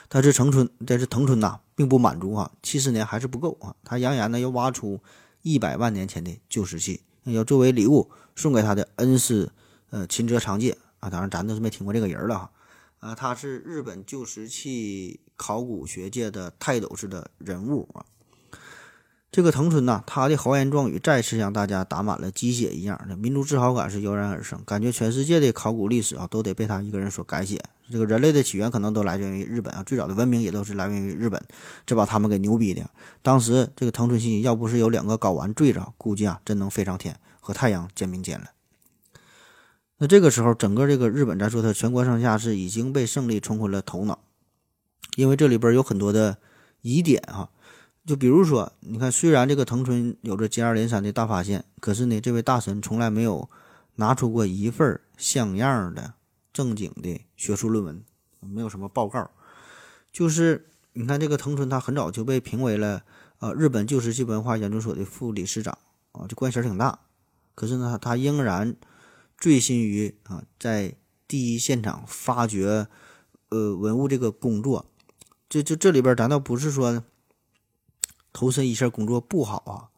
[0.08, 3.76] 但是藤村，但是藤村呐，并不满足啊，七十年还是不够啊。
[3.84, 4.98] 他扬言呢，要挖出
[5.42, 9.52] 一百万年前的旧石器，要作为礼物送给他的恩师，
[9.90, 11.10] 呃，秦泽长介啊。
[11.10, 12.50] 当然，咱都是没听过这个人了哈。
[13.00, 18.06] 啊，他是日本旧石器考古学界的泰斗式的人物啊。
[19.30, 27.62] 这个藤村呐，他的豪言壮语再次让大家打满了鸡血一样的民族自豪感是油然而生，感觉全世界的考古历史啊都得被他一个人所改写。
[27.90, 31.42] 这个人类的起源可能都来源于日本啊，最早的文明也都是来源于日本，
[31.84, 32.88] 这把他们给牛逼的。
[33.22, 38.46] 当时这个藤村信要不是有两个睾丸坠着，估计啊真能飞上天，和太阳肩并肩了。
[39.98, 44.20] 那这个时候，整个这个日本，咱说它全国上下是已经被胜利冲昏了头脑，
[45.16, 46.38] 因为这里边有很多的
[46.80, 47.50] 疑点哈。
[48.08, 53.50] 就比如说，你看，虽然这个藤村有着接二连三的大发现，可是呢，这位大神从来没有
[53.96, 56.14] 拿出过一份像样的
[56.50, 58.02] 正经的学术论文，
[58.40, 59.30] 没有什么报告。
[60.10, 63.02] 就是你看，这个藤村他很早就被评为了
[63.40, 65.76] 呃日本旧石器文化研究所的副理事长
[66.12, 67.00] 啊，这官衔挺大。
[67.54, 68.74] 可是呢，他仍然
[69.36, 70.94] 醉心于啊在
[71.26, 72.86] 第一现场发掘
[73.50, 74.86] 呃文物这个工作。
[75.50, 77.04] 这这这里边，咱倒不是说。
[78.38, 79.90] 投身一线工作不好啊，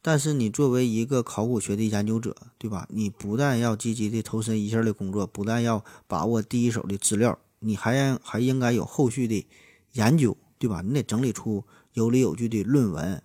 [0.00, 2.88] 但是你作为一个考古学的研究者，对吧？
[2.88, 9.46] 你不但要积极的投身一线的工作，不但要把握第一手的资料，你还还应该有后续的
[9.92, 10.80] 研究，对吧？
[10.80, 13.22] 你得整理出有理有据的论文，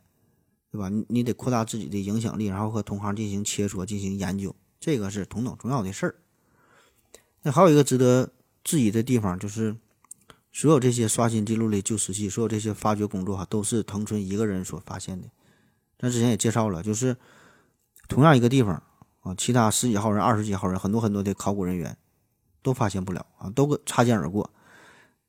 [0.74, 0.90] 对吧？
[0.90, 6.16] 你你得扩大自己的影响力，然后和同行进行切磋、进行研究，这个是同等重要的事儿。
[7.44, 9.78] 那还有一个值得质疑的地方就是。
[10.52, 15.28] 所有这些刷新记录的旧石器，所有这些发掘工作哈，都是藤村一个人所发现的。
[15.98, 17.16] 咱之前也介绍了，就是
[18.08, 18.82] 同样一个地方
[19.22, 21.96] 啊，其他十几号人、二十几号人，很多很多的考古人员
[22.62, 24.50] 都发现不了啊，都擦肩而过。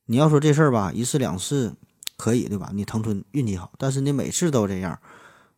[0.06, 1.74] 你要说这事儿吧，一次两次
[2.16, 2.70] 可以对吧？
[2.72, 4.98] 你藤村运气好，但是你每次都这样，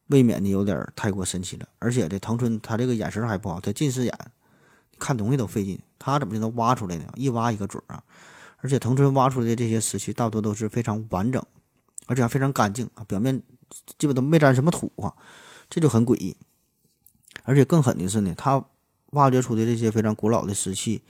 [0.09, 1.69] 未免的有点太过神奇了。
[1.79, 4.19] 而且这藤村他这个眼神还不好，他近视眼，
[4.99, 5.81] 看东西都费劲。
[5.99, 7.05] 他怎么就能挖出来呢？
[7.15, 8.03] 一挖一个准儿啊！
[8.63, 11.45] 而且藤村挖出来的这些石器大多都是非常完整，
[12.07, 13.43] 而且还非常干净啊，表面
[13.99, 15.13] 基本都没沾什么土啊，
[15.69, 16.37] 这就很诡异。
[17.43, 18.65] 而且更狠的是呢，他
[19.11, 21.03] 挖掘出的这些非常古老的石器，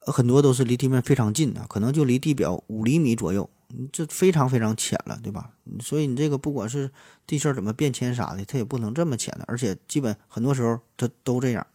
[0.00, 3.48] 很多都是离地面非常近的，可能就离地表五厘米左右，
[3.90, 5.52] 这非常非常浅了，对吧？
[5.80, 6.90] 所以你这个不管是
[7.26, 11.66] 地势怎么变迁啥的，它也不能这么浅的，而且基本很多时候它都这样。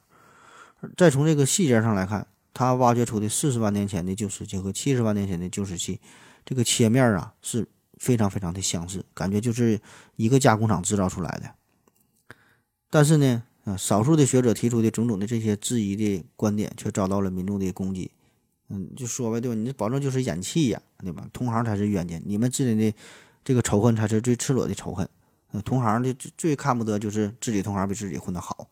[0.96, 2.28] 再从这个细节上来看。
[2.56, 6.00] 他挖掘出的四十万年前的旧石器和七十万年前的旧石器，
[6.46, 9.78] 这个切面啊是非常非常的相似，感觉就是
[10.16, 11.54] 一个加工厂制造出来的。
[12.90, 18.10] 但是呢，啊，少数的学者提出的种种的这些质疑的观点，却遭到了民众的攻击。
[18.70, 19.56] 嗯，就说呗，对吧？
[19.56, 21.28] 你这保证就是演戏呀，对吧？
[21.34, 22.98] 同行才是冤家，你们之间的
[23.44, 25.08] 这个仇恨才是最赤裸的仇恨。
[25.64, 28.68] 同行的最看不得就是自己同行比自己混得好。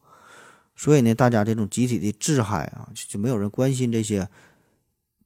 [0.75, 4.27] 所以呢，大家这种集体的自嗨啊，就没有人关心这些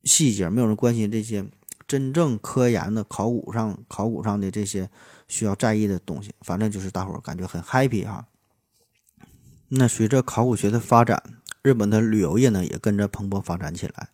[0.04, 1.46] 细节，没有人关心这些
[1.88, 4.90] 真正科研的考古上、考古上的这些
[5.30, 6.32] 需要在意的东西。
[6.42, 8.28] 反正就是大伙儿感觉很 happy 哈。
[9.70, 11.24] 那随着考古学的发展，
[11.62, 14.10] 日本的旅游业呢也跟着蓬勃发展起来，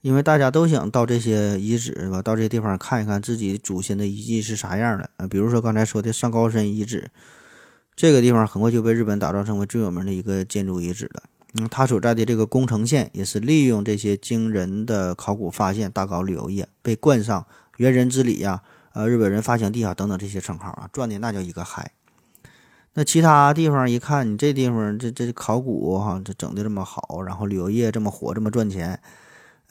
[0.00, 2.22] 因为大家都想到这些遗址吧？
[2.22, 5.26] 到这地方看一看自己祖先的遗迹是啥样的啊。
[5.26, 7.10] 比如说刚才说的上高山遗址。
[7.98, 11.24] 这个地方很快就被日本打造成为最有名的一个建筑遗址了。
[11.54, 17.44] 嗯，它所在的这个宫城县也是利用这些惊人的考古发现，大搞旅游业，被冠上
[17.78, 21.90] “猿人之里”呀、呃日本人发祥地啊等等这些称号啊，赚的那叫一个嗨。
[22.94, 29.00] 那其他地方一看，你这地方这这考古哈，这整的这么好，然后旅游业这么火，这么赚钱，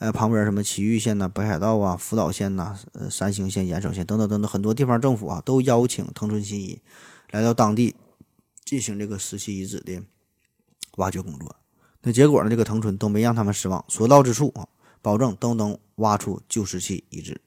[0.00, 6.82] 呃，旁边什么埼玉县呐、北海道啊、福岛县呐、呃山形县、岩手县等等等等很多地方政府啊，都邀请藤村新一
[7.30, 7.96] 来到当地。
[8.68, 9.98] 进行这个石器遗址的
[10.96, 11.56] 挖掘工作，
[12.02, 12.50] 那结果呢？
[12.50, 14.68] 这个藤村都没让他们失望，所到之处啊，
[15.00, 17.40] 保证都能挖出旧石器遗址。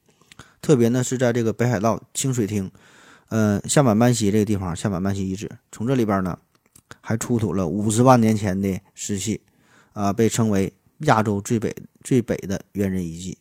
[0.63, 2.71] 特别呢是在这个北海道清水町，
[3.29, 6.39] 呃，下满曼溪这个地方，下满曼溪遗址，从这里边呢
[7.01, 9.41] 还出土了五十万年前的石器，
[9.93, 11.71] 啊，被称为亚洲最北
[12.03, 13.37] 最北的猿人遗迹。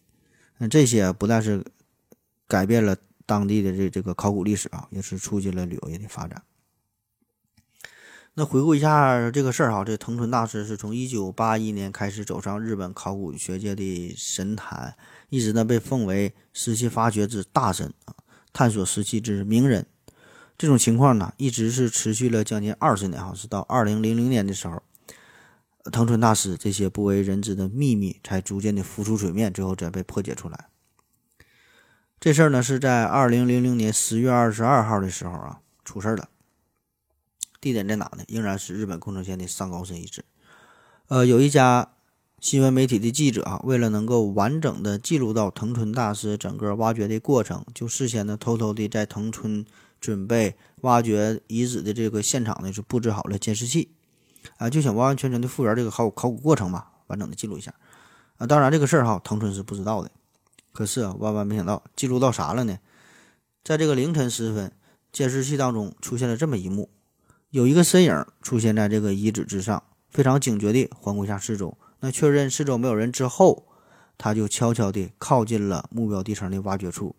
[0.59, 1.65] 那这些不但是
[2.47, 6.43] 改变了当地的这这个考古历史啊，也是促进了旅游业的发展。
[8.41, 14.97] 那回顾一下这个事儿哈，这藤村大师是从一九八一年开始走上日本考古学界的神坛，
[15.29, 18.15] 一直呢被奉为石器发掘之大神啊，
[18.51, 19.85] 探索石器之名人。
[20.57, 24.83] 这种情况呢，一直是持续了将近二十年哈，是到二零零零年的时候，
[25.93, 30.69] 藤村大师这些不为人知的秘密才逐渐的浮出水面，最后才被破解出来。
[32.19, 36.31] 这事儿呢是在二零零零年十月二十二号的时候啊，出事儿了。
[37.61, 38.25] 地点在哪呢？
[38.29, 40.25] 仍然是日本宫城县的上高山遗址。
[41.09, 41.91] 呃，有一家
[42.41, 49.67] 新闻媒体的记者啊，为了能够完整的记录到藤村大师整个挖掘的过程，就事先呢偷偷的在藤村
[50.01, 53.91] 准备挖掘遗址的这个现场呢，是布置好了监视器
[54.57, 57.75] 啊，就想完完全全的复原这个考古考古过程嘛，完整的记录一下
[58.39, 58.47] 啊。
[58.47, 60.11] 当然这个事儿哈，藤村是不知道的。
[60.73, 62.79] 可是啊，万万没想到，记录到啥了呢？
[63.63, 64.73] 在这个凌晨时分，
[65.13, 66.89] 监视器当中出现了这么一幕。
[67.51, 71.77] 有一个身影出现在这个遗址之上，非常警觉地环顾一下四周。
[71.99, 73.67] 那确认四周没有人之后，
[74.17, 77.17] 他就悄悄地靠近了目标地层的挖掘处，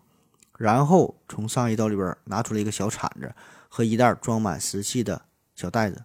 [0.57, 3.35] 然后从上衣兜里边拿出了一个小铲子
[3.67, 5.21] 和一袋装满石器的
[5.53, 6.01] 小袋子。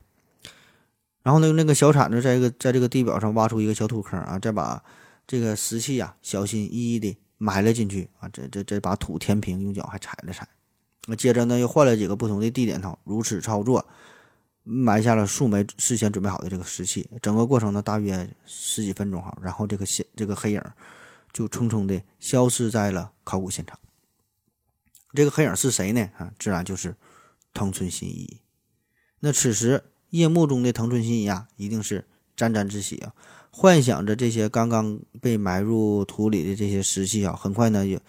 [1.22, 4.82] 然后呢，用那个小铲子在一个在这个地表上挖出一个小土坑啊，再把
[5.24, 10.48] 这个石器呀小心翼翼地埋了进去啊，这这这把土填平，用脚还踩了踩。
[11.06, 13.86] 那接着呢，又换了几个不同的地点头，如此操作。
[14.68, 20.60] 埋下了数枚事先准备好的这个石器，整个过程呢大约十几分钟哈，然后这个现这个黑影
[21.32, 23.78] 就匆匆的消失在了考古现场。
[25.14, 26.10] 这个黑影是谁呢？
[26.18, 26.96] 啊，自然就是
[27.54, 28.40] 藤村新一。
[29.20, 33.14] 那此时夜幕中的藤村新一啊，一定是沾沾自喜啊，
[33.52, 38.00] 幻想着这些刚刚被埋入土里的这些石器啊，很快呢也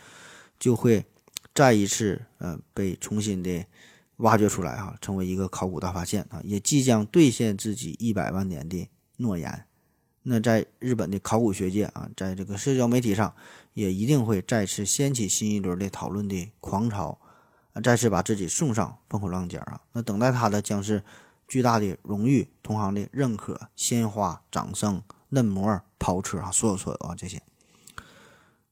[0.57, 1.05] 就会
[1.53, 3.63] 再一次呃被重新的。
[4.17, 9.65] 挖掘出来哈，成为一个考古大发现啊，也即将兑现自己一百万年的诺言。
[10.23, 13.33] 那在日本的考古学界啊，在这个社交媒体上，
[13.73, 17.17] 也一定会再次掀起新一轮的讨论的狂潮。
[17.83, 19.79] 再次把自己送上风口浪尖啊。
[19.93, 21.03] 那等待他的将是
[21.47, 24.99] 巨大的荣誉、同行的认可、鲜花、掌声、
[25.29, 27.39] 嫩模、跑车啊，所有所有啊这些。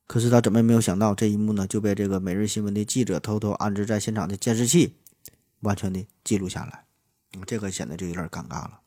[0.07, 4.95] 可是他怎么也没有想到，这一幕呢就被这个每日新闻的记者偷偷安置在现场的监视器
[5.61, 6.85] 完全的记录下来，
[7.45, 8.79] 这个显得就有点尴尬了。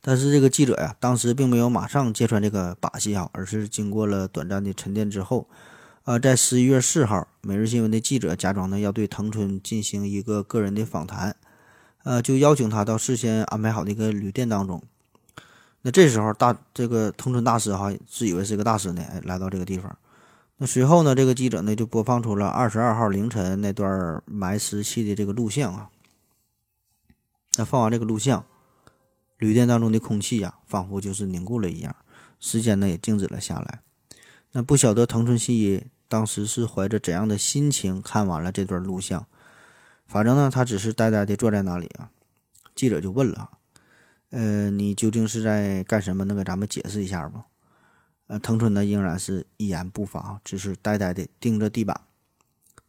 [0.00, 5.48] 但是这个记者呀，当时并没有马上揭穿这个把戏啊，而是经过了短暂的沉淀之后，
[6.04, 11.36] 呃，在十一月四号，每日新闻的记者假装呢要对藤村进行一个个人的访谈，
[12.02, 14.82] 呃，就邀请他到事先安排好的一个旅店当中。
[15.82, 19.96] 那这时候大这个藤村大师哈自以为是个大师呢，来到这个地方。
[20.62, 25.90] 那随后呢，这个记者呢就播放出了二十二号凌晨那段埋尸器的这个录像啊。
[27.56, 28.44] 那放完这个录像。
[29.38, 31.96] 旅店当中的空气呀，仿佛就是凝固了一样，
[32.38, 33.80] 时间呢也静止了下来。
[34.52, 39.26] 那不晓得藤村信一当时是怀着怎样的心情看完了这段录像，
[40.06, 42.10] 反正呢，他只是呆呆地坐在那里啊。
[42.76, 43.50] 记者就问了
[44.30, 46.24] ：“呃，你究竟是在干什么？
[46.24, 47.46] 能给咱们解释一下吗？”
[48.32, 52.00] 呃，藤村呢仍然是一言不发，只是呆呆地盯着地板。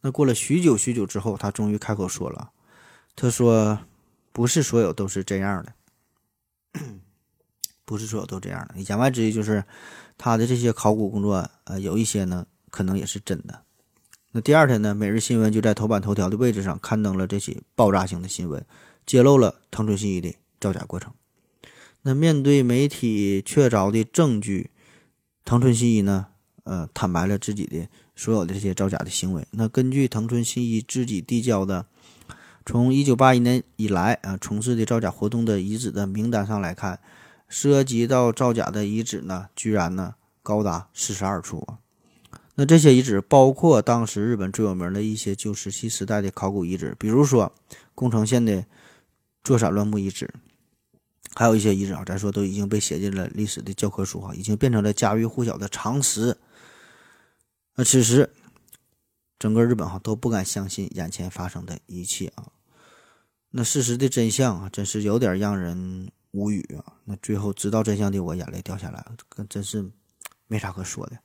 [0.00, 2.50] 那过了许久许久之后，他终于开口说了
[3.14, 3.80] ：“他说，
[4.32, 6.80] 不是所有都是这样的。
[7.84, 8.80] ”不是所有都这样的。
[8.80, 9.66] 言外之意就是，
[10.16, 13.64] 他的这些考古工作，呃，有一些呢，可能也是真的。
[14.32, 18.64] 那第二天呢，《每日新闻》就在头版头条的位置上刊登了这起爆炸性的新闻，
[19.04, 21.12] 揭露了藤村信一的造假过程。
[22.00, 24.70] 那面对媒体确凿的证据，
[25.44, 26.26] 藤村信一呢，
[26.64, 29.46] 呃，坦白了自己的所有的这些造假的行为。
[29.50, 31.86] 那根据藤村信一自己递交的。
[32.66, 36.98] 从一九八一年以来啊，从事的造假活动的遗址的名单上来看，
[37.46, 41.66] 涉及到造假的遗址呢，居然呢高达四十二处。
[42.54, 47.52] 那这些遗址包括当时日本最有名的一些旧石器时代的考古遗址，比如说
[47.94, 48.64] 宫城县的
[49.42, 50.32] 座山乱木遗址，
[51.34, 56.36] 还有一些遗址啊，咱说都已经被写进了历史的教科书啊，已经变成了家喻户晓的常识。
[57.76, 58.30] 那此时。
[59.36, 62.48] 整个日本哈都不敢相信眼前发生的一切啊！
[63.50, 66.94] 那事实的真相啊，真是有点让人无语啊！
[67.04, 69.16] 那最后知道真相的我眼泪掉下来了，
[69.50, 69.90] 真是
[70.46, 71.18] 没啥可说的。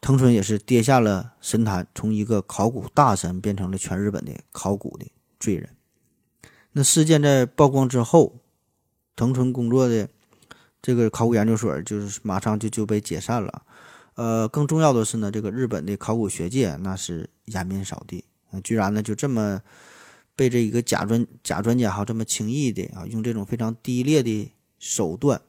[0.00, 5.06] 藤村也是跌下了神坛，从一个考古大神变成了全日本的考古的
[5.38, 5.76] 罪人。
[6.72, 8.40] 那事件在曝光之后，
[9.20, 10.08] 藤村工作的
[10.80, 13.66] 这个考古研究所就是马上就就被解散了。
[14.14, 18.24] 呃，更重要的是呢，这个日本的考古学界那是颜面扫地，
[18.64, 19.60] 居然呢就这么
[20.34, 25.42] 被这一个假专假专家哈这么轻易的啊，用这种非常低劣的手段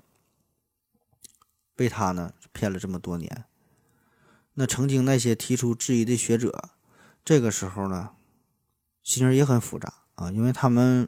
[1.77, 3.45] 被他呢骗了这么多年。
[4.55, 6.71] 那曾经那些提出质疑的学者，
[7.23, 8.09] 这个时候呢
[9.01, 11.07] 心情也很复杂啊，因为他们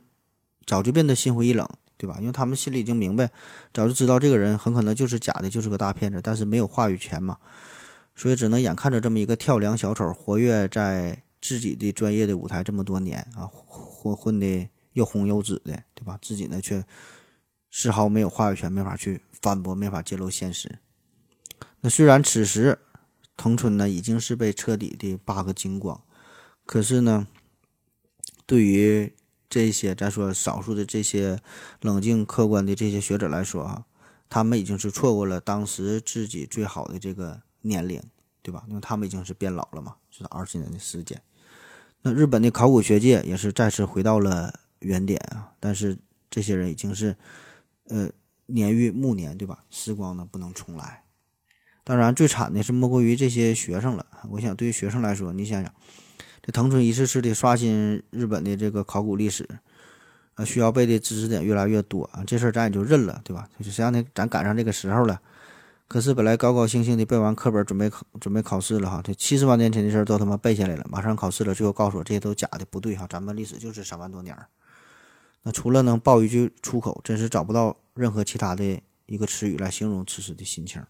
[0.65, 1.67] 早就变得心灰意冷。
[2.04, 2.18] 对吧？
[2.20, 3.32] 因为他们心里已经明白，
[3.74, 7.38] 早就知道这个人很可能就是假的，就是个大骗子，但是没有话语权嘛，
[8.13, 16.20] 所以只能眼看着这么一个跳梁小丑活跃在自己的专业的舞台这么多年啊，混混的又红又紫的，对吧？
[16.22, 16.84] 自己呢却
[17.72, 20.80] 丝毫没有话语权，没法去反驳，没法揭露现实。
[21.80, 22.78] 那虽然此时
[23.38, 26.04] 藤村呢已经是被彻底的扒个精光，
[26.66, 27.26] 可是呢，
[28.46, 29.13] 对于
[29.54, 31.39] 这些咱说少数的这些
[31.82, 33.86] 冷静客观的这些学者来说啊，
[34.28, 38.02] 他们已经是错过了当时自己最好的这个年龄，
[38.42, 38.63] 对吧？
[38.68, 41.22] 因为他们已经是变老了嘛，是二十年的时间。
[42.02, 46.00] 那日本的考古学界也是再次回到了原点啊，但是
[46.32, 47.16] 这些人已经是
[47.89, 48.10] 呃
[48.48, 49.63] 年逾暮年，对吧？
[49.70, 51.04] 时光呢不能重来。
[51.84, 54.08] 当然，最惨的是莫过于这些学生了。
[54.32, 55.72] 我想，对于学生来说，你想想。
[56.46, 59.48] 这藤村一次次的刷新日本的这个考古历史，
[60.36, 63.48] 啊，需要背的知识点越来越多啊，这事儿咱也就认了，对吧？
[63.58, 64.04] 就是谁让呢？
[64.14, 65.22] 咱赶上这个时候了。
[65.88, 74.48] 可是本来高高兴兴的背完课本，准备考准备考试了哈，这七十万年前的事儿都他妈背下来了，马上考试了，最后告诉我这些都假的，不对哈，咱们历史就是三万多年儿。
[75.44, 80.82] 那除了能爆一句粗口，真是找不到任何其他的一个词语来形容此时的心情。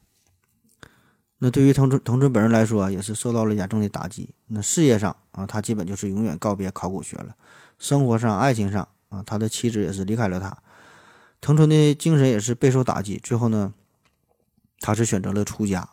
[1.46, 4.30] 那对于藤村藤村本人来说，也是受到了严重的打击。
[4.48, 7.36] 那事业上啊，他基本就是永远告别考古学了；
[7.78, 10.58] 生活上、爱情上啊，他的妻子也是离开了他。
[11.42, 13.20] 藤村的精神也是备受打击。
[13.22, 13.74] 最后呢，
[14.80, 15.90] 他是选择了出家，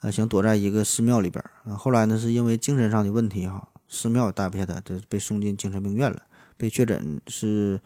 [0.00, 1.42] 呃，想躲在一个寺庙里边。
[1.78, 6.20] 后来呢，是因为精神上的问题哈，寺庙也待不下他，这被送进精神病院了，
[6.58, 7.80] 被确诊是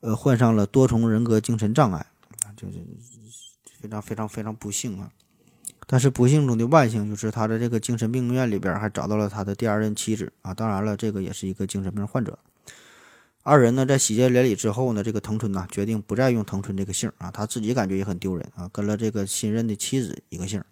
[0.00, 2.04] 呃患上了多重人格精神障碍，
[2.56, 2.84] 就是
[3.80, 5.12] 非常非常非常不幸啊。
[5.90, 12.38] 但是不幸中的万幸就是他在这个精神病院里边还找到了他的第二任妻子啊，当然了，这个也是一个精神病患者。
[13.42, 20.62] 二人呢在喜结连理之后呢，这个藤村呢决定不再用藤村这个姓啊，他自己感觉也很丢人啊，跟了这个新任的妻子一个姓。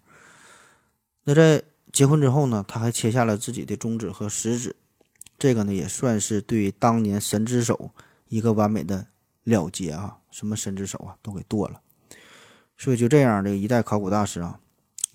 [1.25, 4.77] 那在结婚之后呢，他还切下了自己的中指和食指，
[5.39, 7.91] 这个呢也算是对当年神之手
[8.29, 9.07] 一个完美的
[9.45, 11.81] 了结啊，什么神之手啊都给剁了。
[12.77, 14.61] 所以就这样，这个一代考古大师啊。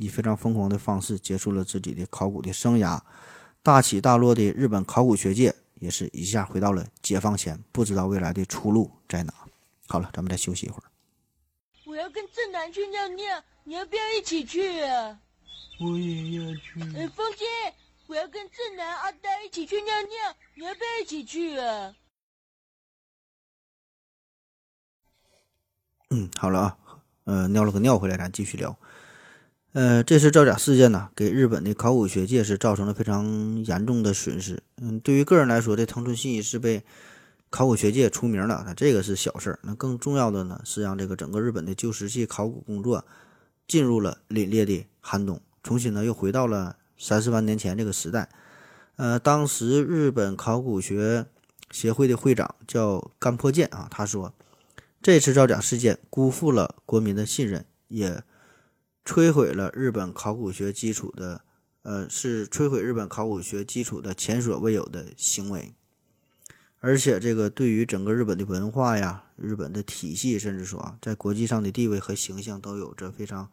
[0.02, 3.00] 以非常疯狂的方式结束了自己的考古的生涯，
[3.62, 9.34] 大起大落的日本考古学界也是一下回到了解放前，不知道未来的出路在哪。
[9.88, 10.84] 好了，咱们再休息一会儿。
[11.86, 15.20] 我要跟正南去尿尿，你要不要一起去啊？
[15.80, 16.80] 我也要去。
[16.96, 17.48] 呃，风心，
[18.08, 21.94] 我要跟正南、阿呆一起去尿尿，你要不要一起去啊？
[26.12, 26.78] 嗯，好了啊，
[27.26, 28.78] 呃，尿了个尿回来，咱继续聊。
[29.74, 34.62] 呃，这次造假事件呢，给日本的考古学界是造成了非常严重的损失。
[34.82, 36.84] 嗯，对于个人来说，这藤村信一是被
[37.50, 39.60] 考古学界出名了，那这个是小事儿。
[39.64, 43.06] 那更重要的呢，是让这个整个日本的旧石器考古工作
[43.66, 48.28] 进入了凛冽的寒冬，重新呢又回到了三四万年前这个时代。
[48.98, 51.26] 呃，当时日本考古学
[51.72, 54.34] 协会的会长叫干破健啊，他说，
[55.02, 58.22] 这次造假事件辜负了国民的信任，也。
[59.06, 61.42] 摧毁了日本考古学基础的，
[61.84, 65.74] 呃，是摧毁日本考古学基础的前所未有的行为，
[66.80, 73.50] 而且这个对于整个日本的文化呀、日本的体系，甚至说啊，在国际上的地位和形象都有着非常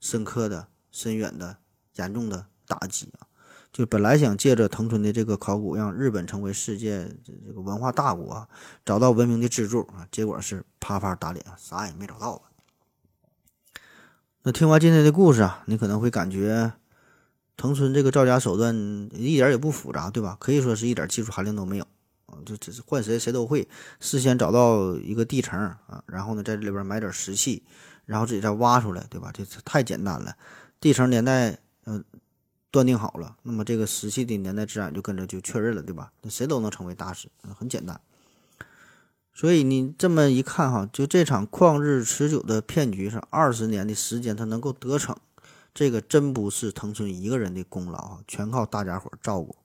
[0.00, 1.58] 深刻的、深远的、
[1.96, 3.26] 严重的打击啊！
[3.72, 8.48] 就本来想借着藤村的这个考古，让日本成为世界这个文化大国啊，
[8.84, 12.42] 找到文明的支柱啊，结果是啪啪打脸，啥也没找到。
[14.44, 16.72] 那听完今天的故事啊，你可能会感觉
[17.56, 18.74] 藤村这个造假手段
[19.12, 20.36] 一点也不复杂，对吧？
[20.40, 21.86] 可以说是一点技术含量都没有
[22.26, 23.68] 啊，就只是换谁谁都会。
[24.00, 27.62] 事先找到一个地层啊，然后呢在这里边埋点石器，
[28.04, 29.30] 然后自己再挖出来，对吧？
[29.32, 30.34] 这太简单了。
[30.80, 32.02] 地层年代嗯
[32.72, 36.10] 断定好了，那么这个石器的年代自然就跟着就确认了，对吧？
[36.20, 38.00] 那谁都能成为大师，很简单。
[39.34, 45.16] 所以你这么一看哈，就这场旷日持久的骗局上，二十年的时间他能够得逞，
[45.74, 49.56] 这个真不是藤村一个人的功劳啊，全靠大家伙照顾。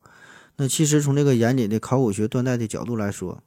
[0.55, 3.43] 那其实从这个严谨的考古学断代的角度来说，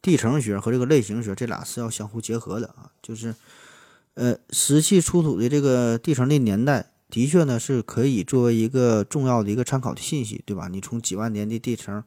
[0.00, 2.92] 地层学和这个类型学这俩是要相互结合的啊。
[3.02, 3.34] 就是，
[4.14, 10.68] 呃，石器出土的这个地层的年代，的确呢是可以作为一个重要的一个参考的信息，对吧？
[10.68, 12.04] 你从几万年的地层。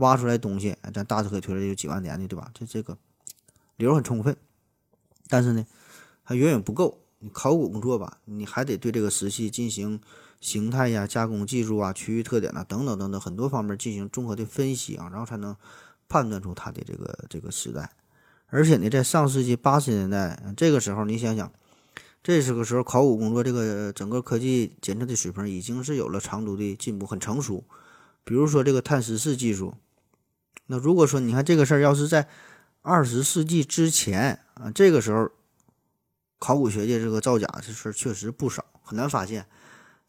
[0.00, 2.50] 挖出来东西，咱大致可以推测有几万年的，对吧？
[2.52, 2.98] 这这个
[3.76, 4.36] 理由很充分，
[5.28, 5.64] 但是呢，
[6.22, 6.98] 还远远不够。
[7.22, 10.00] 你考古工作吧，你还得对这个石器进行
[10.40, 15.54] 形态呀、加工技术啊、区域特点呐等等等等很多方面进行综合的分析啊，然后才能
[16.08, 17.90] 判断出它的这个这个时代。
[18.46, 21.52] 而且呢，在上世纪八十年代这个时候，你想想，
[22.22, 27.62] 这是个时候考古工作这个整个科技检测的水平已经是有了长足的进步，很成熟。
[28.24, 29.74] 比如说这个碳十四技术，
[30.70, 32.28] 那如果说你看这个事儿要是在
[32.80, 35.28] 二十世纪之前啊，这个时候
[36.38, 39.46] 考古学界这个造假这事儿确实不少，很难发现。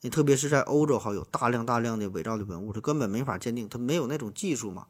[0.02, 4.86] 你特别是在欧洲哈，有大量大量的伪造的文物，它根本没法鉴定，它没有那种技术嘛。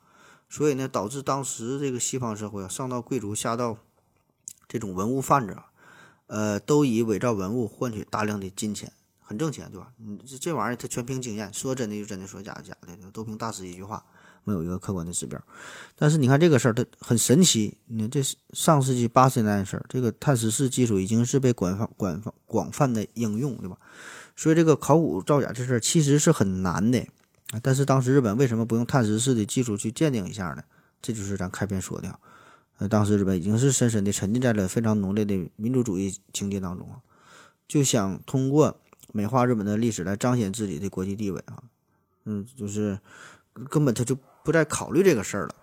[0.49, 3.78] 所以呢，导致当时这个西方社会啊，上到贵族，下到
[4.67, 5.57] 这种文物贩子，
[6.28, 8.91] 呃，都以伪造文物换取大量的金钱。
[9.22, 9.93] 很挣钱，对吧？
[9.95, 14.05] 你这这玩意儿，它全凭经验，说真的就真的，说假的假的，都凭大师一句话，
[14.43, 15.41] 没有一个客观的指标。
[15.95, 17.77] 但是你看这个事儿，它很神奇。
[17.87, 23.77] 你看这是上世纪八十年代的事儿，这个碳十四技术已经是被广泛、广泛、广泛的应用，对吧？
[24.35, 26.99] 所以这个考古造假这事儿其实是很难的
[27.51, 27.59] 啊。
[27.61, 30.63] 但是当时日本为什么不用碳十四的技术去鉴定一下呢？
[31.01, 32.19] 这就是咱开篇说的，
[32.77, 37.01] 呃，当时日本已经是深深的沉浸在了非常浓烈的民族主义情节当中啊，
[37.67, 38.77] 就想通过。
[39.13, 41.61] 美化日本的历史来彰显自己的国际地位啊，
[42.23, 42.97] 嗯，就是
[43.69, 45.55] 根本他就不再考虑这个事儿了。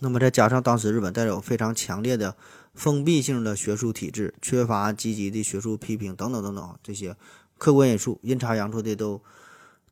[0.00, 2.36] 那么再加上当时日本带有非常强烈的
[2.74, 7.16] 封闭性的学术体制，缺乏积极的学术批评等等等等这些
[7.56, 9.20] 客观因素阴差阳错的都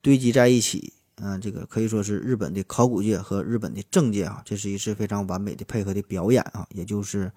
[0.00, 7.32] 堆积在一起，嗯，这个可以说是日本的考古界和日本的政界啊，这是一次非常完美的配合的表演啊，也就是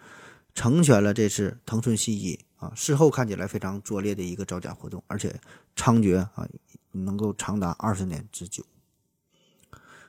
[0.53, 2.39] 成全了这次藤村信一。
[2.57, 5.33] 啊，事后看起来非常拙劣的一个造假活动，而且
[5.77, 6.45] 猖獗啊，
[6.91, 8.61] 能够长达二十年之久。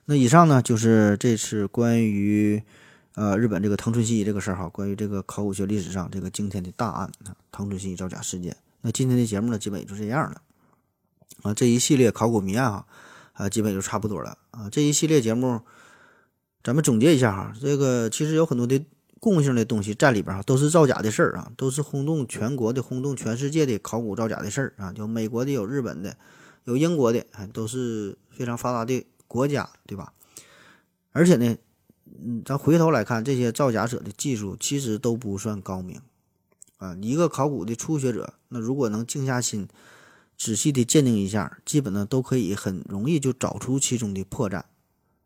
[0.07, 2.63] 那以上呢，就是这次关于
[3.15, 8.57] 呃日本这个藤村信一这个事儿哈，关于这个考古学历史上这个惊天的大案啊，藤村信一造假事件。
[8.81, 10.43] 那今天的节目呢，基本也就这样了
[11.43, 11.55] 啊。
[11.55, 12.87] 这一系列考古谜案哈，
[13.35, 14.69] 啊，基本就差不多了啊。
[14.71, 15.61] 这一系列节目，
[16.65, 18.83] 咱们总结一下哈，这个其实有很多的
[19.21, 24.93] 共性的东西在里边哈，都是造假的事儿啊，都是轰动全国的、轰动全世界的考古造假的事儿啊。
[24.93, 26.17] 就美国的，有日本的，
[26.65, 30.13] 有英国的，啊，都是非常发达的国家，对吧？
[31.13, 31.57] 而且呢，
[32.21, 36.01] 嗯，咱回头来看，这些造假者的技术其实都不算高明。
[36.79, 39.69] 啊，一个考古的初学者，那如果能静下心，
[40.37, 44.65] 仔细的鉴定一下，基本呢都可以很容易就找出其中的破绽。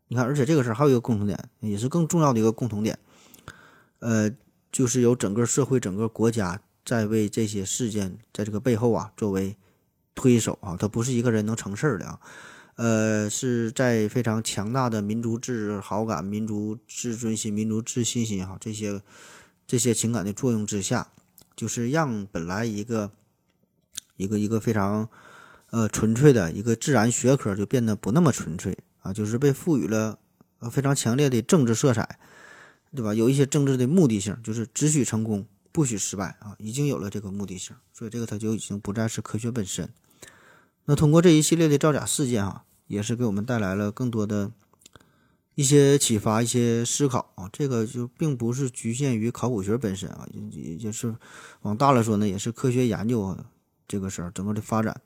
[0.07, 2.99] 你看，而且这个事儿还有一个共同点，也是更重要的一个共同点，
[3.97, 4.29] 呃，
[4.71, 9.55] 就是有整个社会、整个国家在为这些事件在这个背后啊作为
[10.13, 12.19] 推手啊，他不是一个人能成事儿的啊，
[12.75, 19.01] 呃，是在非常强大的民族自豪感、民族自尊心、民族自信心哈这些
[19.67, 21.09] 这些情感的作用之下。
[21.55, 23.09] 就是让本来一个
[24.17, 25.07] 一个一个非常
[25.69, 30.19] 呃纯粹的一个自然学科就变得不那么纯粹啊，就是被赋予了
[30.59, 32.19] 呃非常强烈的政治色彩，
[32.93, 33.13] 对吧？
[33.13, 39.87] 有一些政治的目的性，就是只许成功不许失败啊，已经有了这个目的性，所以这个它就已经不再是科学本身。
[40.83, 44.51] 那通过这一系列的造假事件啊，也是给我们带来了更多的。
[45.57, 50.41] 一些启发，一些思考啊，这个就并不是局限于考古学本身啊，也
[50.73, 51.15] 也就是
[51.61, 53.37] 往大了说呢，也是科学研究
[53.87, 54.99] 这个事儿整个的发展。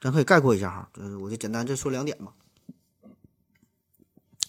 [0.00, 2.32] 咱可以概括一下哈，呃，我就简单再说两点吧。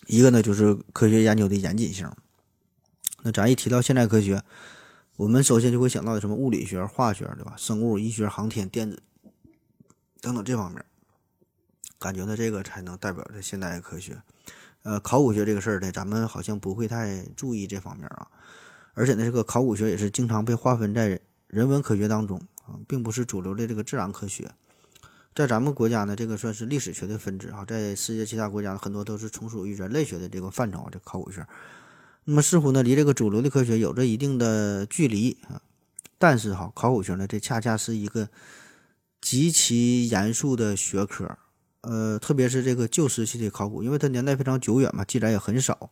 [0.07, 2.09] 一个呢，就是科学研究的严谨性。
[3.23, 4.41] 那咱一提到现代科学，
[5.17, 7.53] 我们首先就会想到什么物理学、化学，对吧？
[7.57, 9.03] 生物、医学、航天、电子
[10.21, 10.85] 等等这方面，
[12.01, 14.19] 感觉呢，这个才能代表着现代科学。
[14.81, 18.27] 呃，考古学这个事儿呢，咱们好像不会太注意这方面啊，
[18.95, 24.49] 而且呢，这个考古学也是经常被划分在人文科学当中啊，并不是主流的这个自然科学。
[25.35, 31.45] 在咱们国家呢，这个算是历史学的分支啊，在世界其他国家很多都是从属于人类学的这个范畴啊，这考古学。
[32.23, 35.61] 那么似乎呢，离这个主流的科学有着一定的距离啊，
[36.17, 38.29] 但是哈，考古学呢，这恰恰是一个
[39.21, 41.37] 极其严肃的学科。
[41.81, 45.89] 呃，特别是这个旧石器的考古，因为它年代非常久远嘛，记载也很少，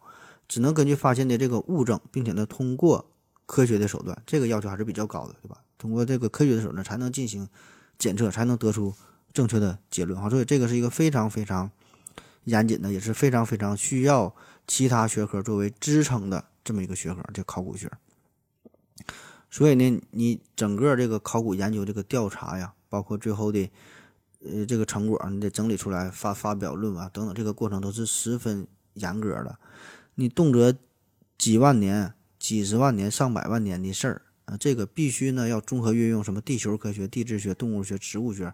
[0.47, 3.09] 只能根据发现的这个物证，并且呢，通过
[3.47, 5.57] 科学的手段，这个要求还是比较高的，对吧？
[5.79, 7.49] 通过这个科学的手段才能进行
[7.97, 8.93] 检测，才能得出
[9.33, 10.29] 正确的结论啊。
[10.29, 11.71] 所以这个是一个非常非常
[12.43, 14.35] 严谨的，也是非常非常需要
[14.67, 17.91] 其他学科作为支撑的这么一个学科，叫考古学。
[19.49, 23.71] 所以呢，你整个这个考古研究这个调查呀，包括最后的。
[24.39, 29.59] 呃，这个成果你得整理出来发发表论文等等，这个过程都是十分严格的。
[30.15, 30.73] 你动辄
[31.37, 38.53] 几万年、几十万年、上百万年的事儿啊，这个必须呢要综合运用什么地球科学、地质学、动物学、植物学，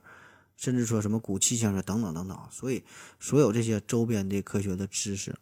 [0.57, 2.37] 甚至说什么古气象学等等等等。
[2.51, 2.83] 所以，
[3.19, 5.35] 所有这些周边的科学的知识，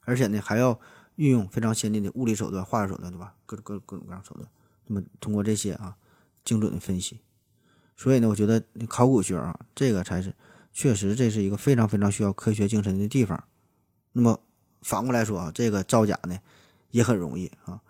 [0.00, 0.78] 而且呢还要
[1.16, 3.34] 运用非常先进的物理手段、化学手段，对吧？
[3.46, 4.46] 各各各种各样手段，
[4.86, 5.96] 那么通过这些啊，
[6.44, 7.20] 精准的分析。
[8.00, 10.32] 所以呢，我觉得考古学啊，这个才是
[10.72, 13.42] 确实这是一个非常非常需要科学精神的地方。
[14.12, 14.40] 那么
[14.82, 16.38] 反过来说啊，这个造假呢
[16.92, 17.80] 也很容易啊。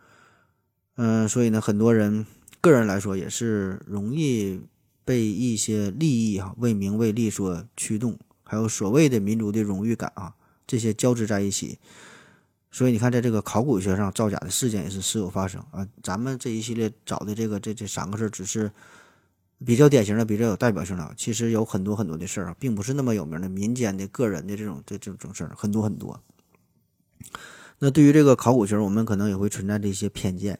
[0.96, 2.26] 嗯，所以呢，很多人
[2.62, 4.62] 个人来说也是容易
[5.04, 10.34] 被一些利益哈为名为利所驱动，还有所谓的民族的荣誉感啊
[10.66, 11.78] 这些交织在一起。
[12.70, 15.86] 所以你看，在这个考古学上造假的事件也是时有发生啊。
[16.02, 18.72] 咱们这一系列找的这个这这三个事只是。
[19.64, 26.20] 比较典型的、比较有代表性的，其实有很多很多的事儿啊，并不是那么有名的民间的、个人的这种这这种事儿很多很多。
[27.78, 30.59] 那对于这个考古学，我们可能也会存在这些偏见，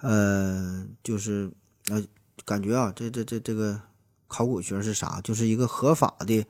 [0.00, 1.50] 呃，就是
[1.88, 2.02] 呃，
[2.44, 3.80] 感觉啊，这这这这个
[4.26, 5.20] 考古学是啥？
[5.22, 6.46] 就是一个合法的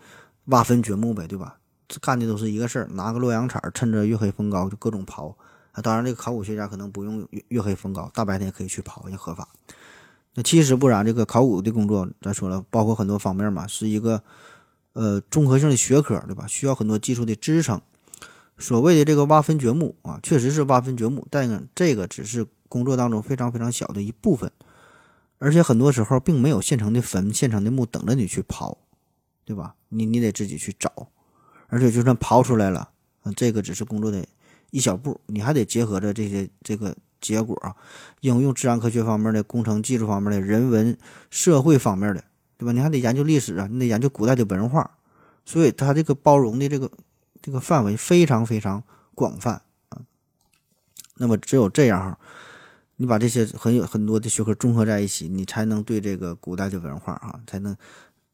[0.46, 1.58] 挖坟掘墓呗，对吧？
[2.00, 5.34] 干的都是一个事儿，拿个洛阳铲，趁着月黑风高就各种刨
[5.72, 5.80] 啊。
[5.80, 9.48] 当然，这个考古学家可能不用月月黑风高，大白天可以去刨，也合法。
[10.38, 14.22] 那其实不然，这个考古的工作，咱说了，包括很多方面嘛，是一个
[14.92, 16.46] 呃综合性的学科，对吧？
[16.46, 17.82] 需要很多技术的支撑。
[18.56, 24.52] 所谓的这个挖坟掘墓啊，确实是挖坟掘墓，但这个只是工作当中非常非常小的一部分，
[25.38, 28.76] 而且很多时候并没有现成的坟、现成的墓等着你去刨，
[29.44, 29.74] 对吧？
[29.88, 31.08] 你你得自己去找，
[31.66, 32.90] 而且就算刨出来了，
[33.24, 34.24] 嗯这个只是工作的
[34.70, 36.94] 一小步，你还得结合着这些这个。
[37.20, 37.74] 结果啊，
[38.20, 40.96] 应用自然科学方面的、工程技术方面的、人文
[41.30, 42.22] 社会方面的，
[42.56, 42.72] 对吧？
[42.72, 44.98] 你还得研究历史啊，你得研究古代的文化，
[45.44, 46.90] 所以它这个包容的这个
[47.40, 48.82] 这个范围非常非常
[49.14, 50.00] 广泛啊。
[51.16, 52.18] 那么只有这样哈，
[52.96, 57.76] 你把这些很有很多的学科综合在一起，你才能对这个古代的文化啊，才能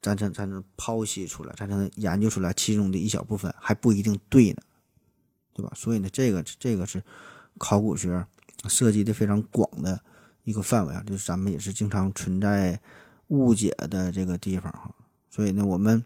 [0.02, 4.62] 咱才才能剖析出来，才能研究出来其中的一小部分，还不一定对呢，
[5.54, 5.72] 对吧？
[5.74, 7.02] 所以呢，这个这个是
[7.56, 8.26] 考古学
[8.68, 10.00] 涉及的非常广的
[10.44, 12.80] 一个范围啊，就是咱们也是经常存在
[13.28, 14.94] 误解的这个地方哈。
[15.30, 16.04] 所以呢，我们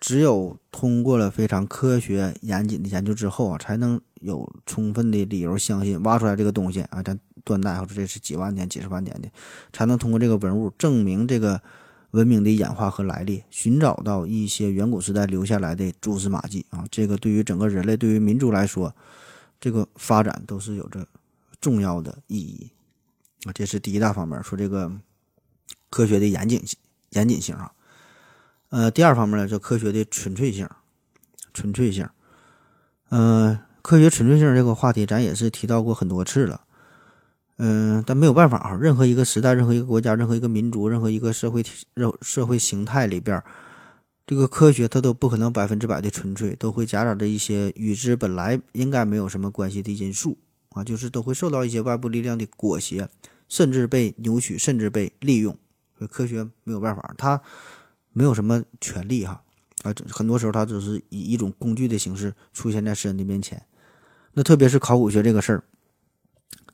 [0.00, 9.28] 只有通过了非常科学严谨的研究之后啊，才能有充分的理由相信挖出来这个东西啊，咱断代或者这是几万年、几十万年的，
[9.72, 11.60] 才能通过这个文物证明这个
[12.12, 16.86] 文明的演化和来历，寻找到一些远古时代留下来的蛛丝马迹啊。
[16.90, 18.94] 这个对于整个人类、对于民族来说，
[19.60, 21.06] 这个发展都是有着
[21.60, 22.70] 重要的意义
[23.44, 23.52] 啊。
[23.52, 24.92] 这是第一大方面，说这个
[25.90, 26.78] 科学的严谨性、
[27.10, 27.72] 严谨性啊。
[28.70, 30.68] 呃，第二方面呢，就科学的纯粹性，
[31.54, 32.08] 纯粹性。
[33.08, 36.62] 呃，科学纯粹性这个话题，咱也是提到过很多次了。
[37.56, 43.42] 嗯，但没有办法啊，任何一个时代、任何一个国家、任何一个民族、任何一个社会体、社社会形态里边，
[44.26, 50.36] 这个科学它都不可能百分之百的纯粹，都会夹杂着一些与之本来应该没有什么关系的因素
[50.78, 53.08] 啊，就是都会受到一些外部力量的裹挟，
[53.48, 55.56] 甚至被扭曲，甚至被利用。
[55.98, 57.40] 所以科学没有办法，它
[58.12, 59.42] 没有什么权利哈
[59.82, 63.60] 啊，很多时候它只是以一种工具的形式出现在世人的面前。
[64.32, 65.64] 那特别是考古学这个事儿。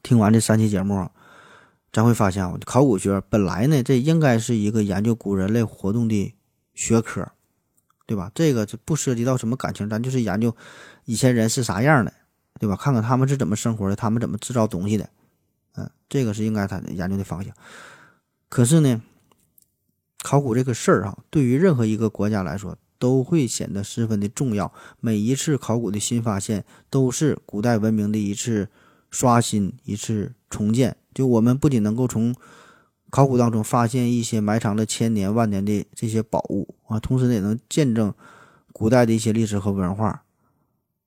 [0.02, 1.10] 听完这三期节目啊，
[1.90, 6.34] 咱会发现啊，考古学本来呢，这应该是一个研究古人类活动的
[6.74, 7.26] 学科，
[8.04, 8.30] 对吧？
[8.34, 10.54] 这个就不涉及到什么感情，咱就是研究
[11.06, 12.12] 以前人是啥样的，
[12.58, 12.76] 对吧？
[12.76, 15.08] 看看他们是怎么生活的，他们怎么制造东西的，
[15.76, 17.54] 嗯，这个是应该他研究的方向。
[18.48, 19.02] 可是呢，
[20.22, 24.72] 考古这个事儿啊，对于任何一个国家来说，都会显得十分的重要。
[25.00, 28.68] 每一次考古的新发现，都是古代文明的一次。
[29.10, 32.34] 刷新一次重建，就我们不仅能够从
[33.10, 38.12] 考古当中发现一些埋藏了千年万年的这些宝物啊，同时呢也能见证
[38.72, 40.23] 古代的一些历史和文化，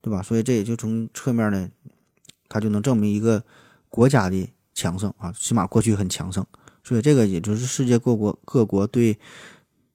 [0.01, 0.21] 对吧？
[0.21, 1.69] 所以这也就从侧面呢，
[2.47, 3.43] 它就能证明一个
[3.89, 6.45] 国家的强盛啊，起码过去很强盛。
[6.83, 9.17] 所以这个也就是世界各国各国对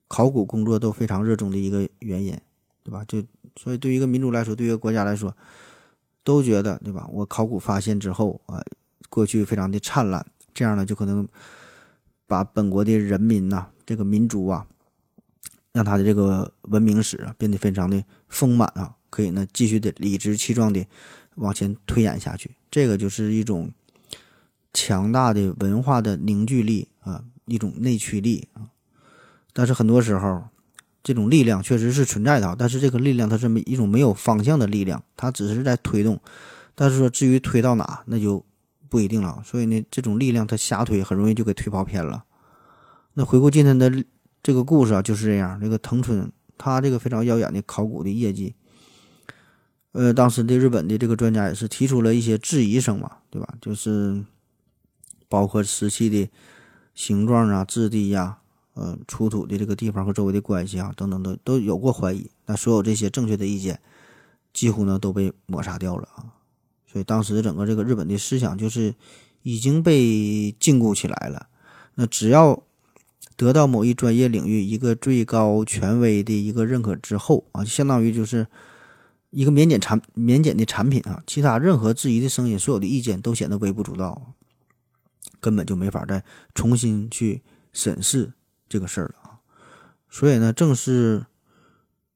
[0.07, 2.37] 考古工作都非常热衷的一个原因，
[2.83, 3.03] 对吧？
[3.07, 3.23] 就
[3.55, 5.35] 所以对于一个民族来说，对于一个国家来说。
[6.25, 7.05] 都觉得对吧？
[7.11, 8.63] 我考古发现之后啊，
[9.09, 11.27] 过去非常的灿烂，这样呢就可能
[12.25, 14.65] 把本国的人民呐，这个民族啊，
[15.73, 20.83] 让他的这个文明史啊变得非常的丰满啊，可以呢继续的理直气壮的
[21.35, 22.55] 往前推演下去。
[22.71, 23.71] 这个就是一种
[24.73, 28.73] 强大的文化的凝聚力啊，一种内驱力啊。
[29.53, 30.45] 但是很多时候。
[31.05, 36.17] 这种力量确实是存在的，但是这个力量它是一种没有方向的力量，它只是在推动，
[36.75, 38.45] 但是说至于推到哪，那就
[38.87, 39.43] 不一定了。
[39.45, 42.23] 所以呢，这种力量它瞎推，很容易就给推跑偏了。
[43.15, 43.91] 那回顾今天的
[44.41, 45.59] 这个故事啊，就是这样。
[45.59, 48.55] 这个藤村他这个非常耀眼的考古的业绩，
[49.93, 53.55] 呃，当时的日本的这个专家也是提出了一些质疑声嘛，对吧？
[53.61, 54.23] 就是
[55.27, 56.29] 包括石器的
[56.93, 58.39] 形状啊、质地呀。
[58.75, 62.27] 呃，出土的这个地方和周围的关系啊，等等都都有过怀疑。
[62.47, 63.79] 那所有这些正确的意见，
[64.51, 66.33] 几乎呢都被抹杀掉了啊。
[66.91, 68.95] 所以当时整个这个日本的思想就是
[69.43, 71.49] 已经被禁锢起来了。
[71.93, 72.63] 那只要
[73.37, 78.47] 得到某一专业领域一个最高权威的一个认可之后啊，相当于就是
[79.33, 84.33] 一个免检产免检的产品啊，其他任何质疑的声音，所有的意见都显得微不足道，
[85.39, 86.23] 根本就没法再
[86.53, 88.33] 重新去审视。
[88.69, 89.39] 这个事儿了啊，
[90.09, 91.25] 所以呢，正是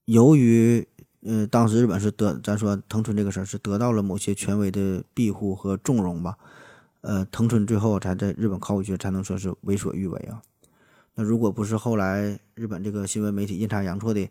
[0.05, 0.87] 由于，
[1.21, 6.37] 呃，当时日本是得，咱说藤村这个事儿是得到了某些权威的庇护和纵容吧，
[7.01, 10.41] 呃，藤村最后才在日本考古学才能说是为所欲为啊。
[11.13, 14.27] 那如果不是后来日本这个新闻媒体阴差阳错的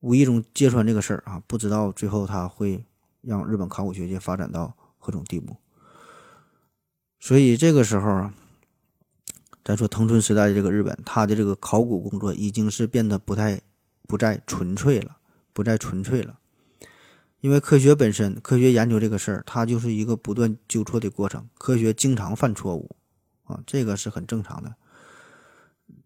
[0.00, 2.84] 无意中揭穿这个事儿啊，不知道最后他会
[3.20, 5.56] 让日本考古学界发展到何种地步。
[7.18, 8.34] 所以这个时候啊。
[9.62, 13.60] 咱说藤村时代的这个日本，他的这个考古工作已经是变得不太、
[14.08, 15.18] 不再纯粹了，
[15.52, 16.40] 不再纯粹了。
[17.40, 21.46] 因为科学本身，科学研究这个事儿，它就是一个不断纠错的过程。
[21.58, 22.96] 科学经常犯错误，
[23.44, 24.74] 啊，这个是很正常的。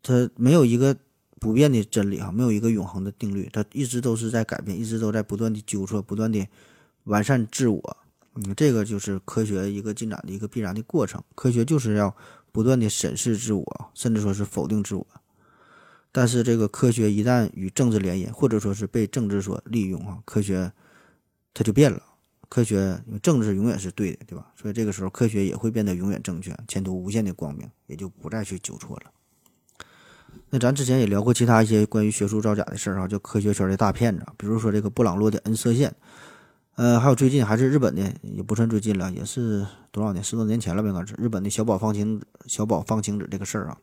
[0.03, 0.97] 它没有一个
[1.41, 6.47] 不变的真理啊，没有一个永恒的定律，它一直都是在改变，一直都在不断的纠错，不断的
[7.05, 7.97] 完善自我。
[8.35, 11.23] 嗯，这个就是科学一个进展的一个必然的过程。
[11.35, 12.15] 科学就是要。
[12.55, 15.05] 不断的审视自我，甚至说是否定自我，
[16.13, 20.71] 但是这个科学一旦与政治联姻，或者说是被政治所利用啊，科学
[21.53, 22.01] 它就变了，
[22.49, 24.53] 科学，政治永远是对的，对吧？
[24.55, 29.11] 所以这个时候科学也会变得永远正确，前途无限的光明，也就不再去纠错了。
[30.55, 35.93] 那咱之前也聊过其他一些关于学术造假的事儿啊，就科学圈的大骗子，比如说这个布朗洛的 N 射线，
[36.77, 43.79] 呃，还有最近还是日本的，也不算最近了，也是多少年，十多年前了吧，应该是日本的小宝方晴小宝方晴子这个事儿啊。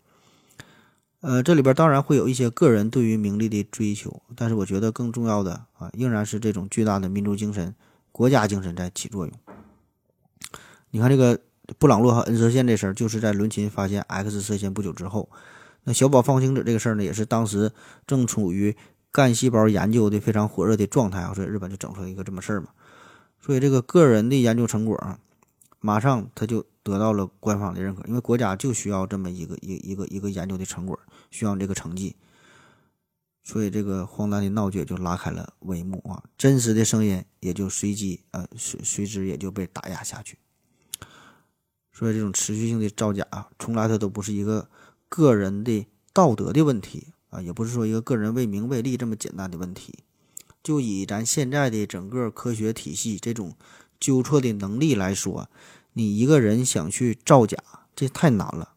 [1.19, 7.75] 呃，这里边当然会有一些个人对于名利的追求，但是我觉得更重要的啊，仍然是这种巨大的民族精神、
[8.13, 9.35] 国家精神在起作用。
[10.91, 11.37] 你看这个
[11.77, 15.27] 布朗洛和 N 射线这事儿，就是在伦琴发现 X 射线不久之后。
[15.83, 17.71] 那小宝方晴子这个事儿呢，也是当时
[18.05, 18.77] 正处于
[19.11, 22.67] 干细胞研究的非常火热的状态啊，所以日本就整出来一个这么事儿嘛。
[23.39, 25.17] 所以这个个人的研究成果啊，
[25.79, 30.99] 马上他就得到了官方的认可，因为国家就需要这么一个一一个一个研究的成果，
[31.31, 32.15] 需要这个成绩。
[33.43, 40.37] 所以这个荒诞的闹剧就拉开了帷幕啊，真实的声音也就随即呃随随之也就被打压下去。
[41.91, 44.69] 所以这种持续性的造假啊，从来它都不是一个。
[45.11, 49.93] 个人的道德的问题啊，也不是说一个个人为名为利这么简单的问题。
[50.63, 53.53] 就以咱现在的整个科学体系这种
[53.99, 55.49] 纠错的能力来说，
[55.91, 57.57] 你一个人想去造假，
[57.93, 58.75] 这太难了。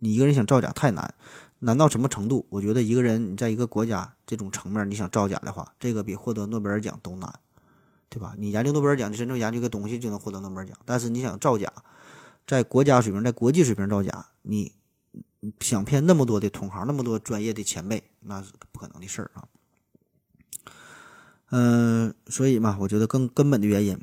[0.00, 1.14] 你一个人想造假太难，
[1.60, 2.44] 难到什么程度？
[2.50, 7.32] 我觉得一个人你在一个国家这种层面，你想造假的话，这个比获得诺贝尔奖都难，
[8.10, 8.34] 对吧？
[8.36, 11.72] 你研究诺贝尔奖，你真正研究个东西就能获得诺贝尔奖，但是你想造假，
[12.46, 14.72] 在国家水平、在国际水平造假，你。
[15.58, 19.48] 想骗那么多的同行，那么多专业的前辈，那是不可能的事儿啊。
[21.50, 23.98] 嗯，所以嘛，我觉得更根本的原因，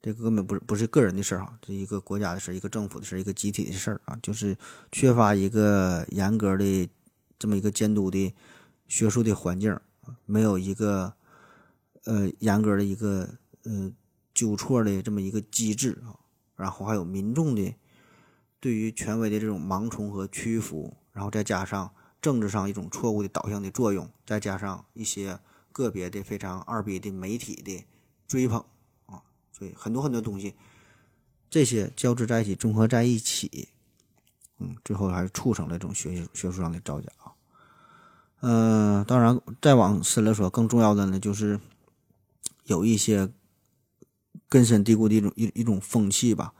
[0.00, 4.56] 这根本不是不是个人的事儿哈，这一个国家的事儿，一个政府的事儿，一个集体的事儿啊，就是
[4.90, 6.88] 缺乏一个严格的
[7.38, 8.34] 这么一个监督的
[8.88, 9.78] 学术的环境，
[10.24, 11.12] 没有一个
[12.04, 13.28] 呃严格的一个
[13.64, 13.92] 呃
[14.32, 16.16] 纠错的这么一个机制啊，
[16.56, 17.74] 然后还有民众的。
[18.62, 25.40] 对于权威的这种盲从和屈服，然后再加上政治上一种错误的导向的作用，再加上一些
[25.72, 27.84] 个别的非常二逼的媒体的
[28.28, 28.64] 追捧
[29.06, 30.54] 啊，所以很多很多东西，
[31.50, 33.70] 这些交织在一起，综合在一起，
[34.58, 37.34] 嗯，最后还是促成了这种学学术上的造假啊。
[38.42, 41.58] 嗯，当然再往深了说，更重要的呢，就是
[42.66, 43.28] 有一些
[44.48, 46.54] 根深蒂固的一种一一种风气吧。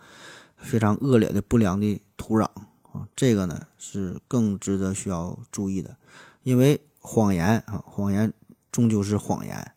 [0.63, 2.45] 非常恶劣的不良的土壤
[2.93, 5.97] 啊，这个呢是更值得需要注意的，
[6.43, 8.33] 因为谎言啊，谎言
[8.71, 9.75] 终究是谎言，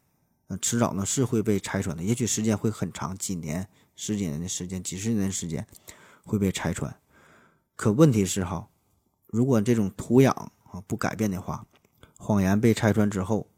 [0.48, 5.66] 呃，迟早呢是会被拆穿的，也许时间会很长，几年、十几年的时间、几十年的时间
[6.24, 6.96] 会被拆穿。
[7.76, 8.70] 可问题是哈，
[9.28, 11.66] 如果这种土壤啊不改变的话，
[12.18, 13.50] 谎言被拆穿之后，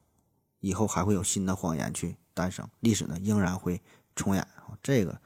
[0.61, 3.81] 以后还会有新的谎言去诞生，历史呢仍然会
[4.15, 5.19] 重演啊，这个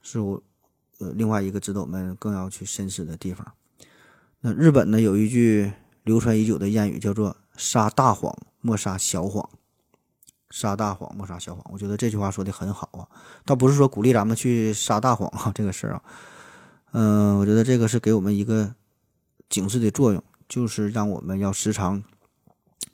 [0.00, 0.42] 是我。
[1.02, 3.52] 呃，另外一个值得我们更要去深思的地方。
[4.40, 5.72] 那日本呢，有一句
[6.04, 9.50] 流传已久的谚语，叫做“撒大谎莫撒小谎”。
[10.54, 13.08] 撒大谎莫撒小谎，我觉得这句话说的很好啊。
[13.44, 16.02] 倒不是说鼓励咱们去撒大谎啊，这个事儿啊，
[16.92, 18.74] 嗯，我觉得这个是给我们一个
[19.48, 22.04] 警示的作用，就是让我们要时常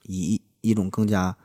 [0.05, 1.37] 以一种更加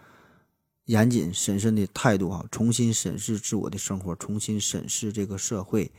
[0.86, 5.92] 严谨审慎的态度啊，重新审视自我的生活，重新审视这个社会。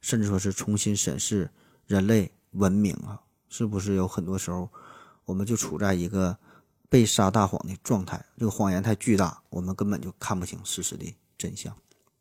[0.00, 1.50] 甚至说是重新审视
[1.86, 4.68] 人类文明啊，是不是有很多时候，
[5.24, 6.36] 我们就处在一个
[6.88, 8.24] 被撒大谎的状态？
[8.36, 11.76] 这个谎言太巨大，我们根本就看不清事实的真相。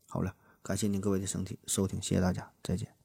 [0.07, 2.98] 好了，感谢您各位的收听，收听，谢谢大家，再见。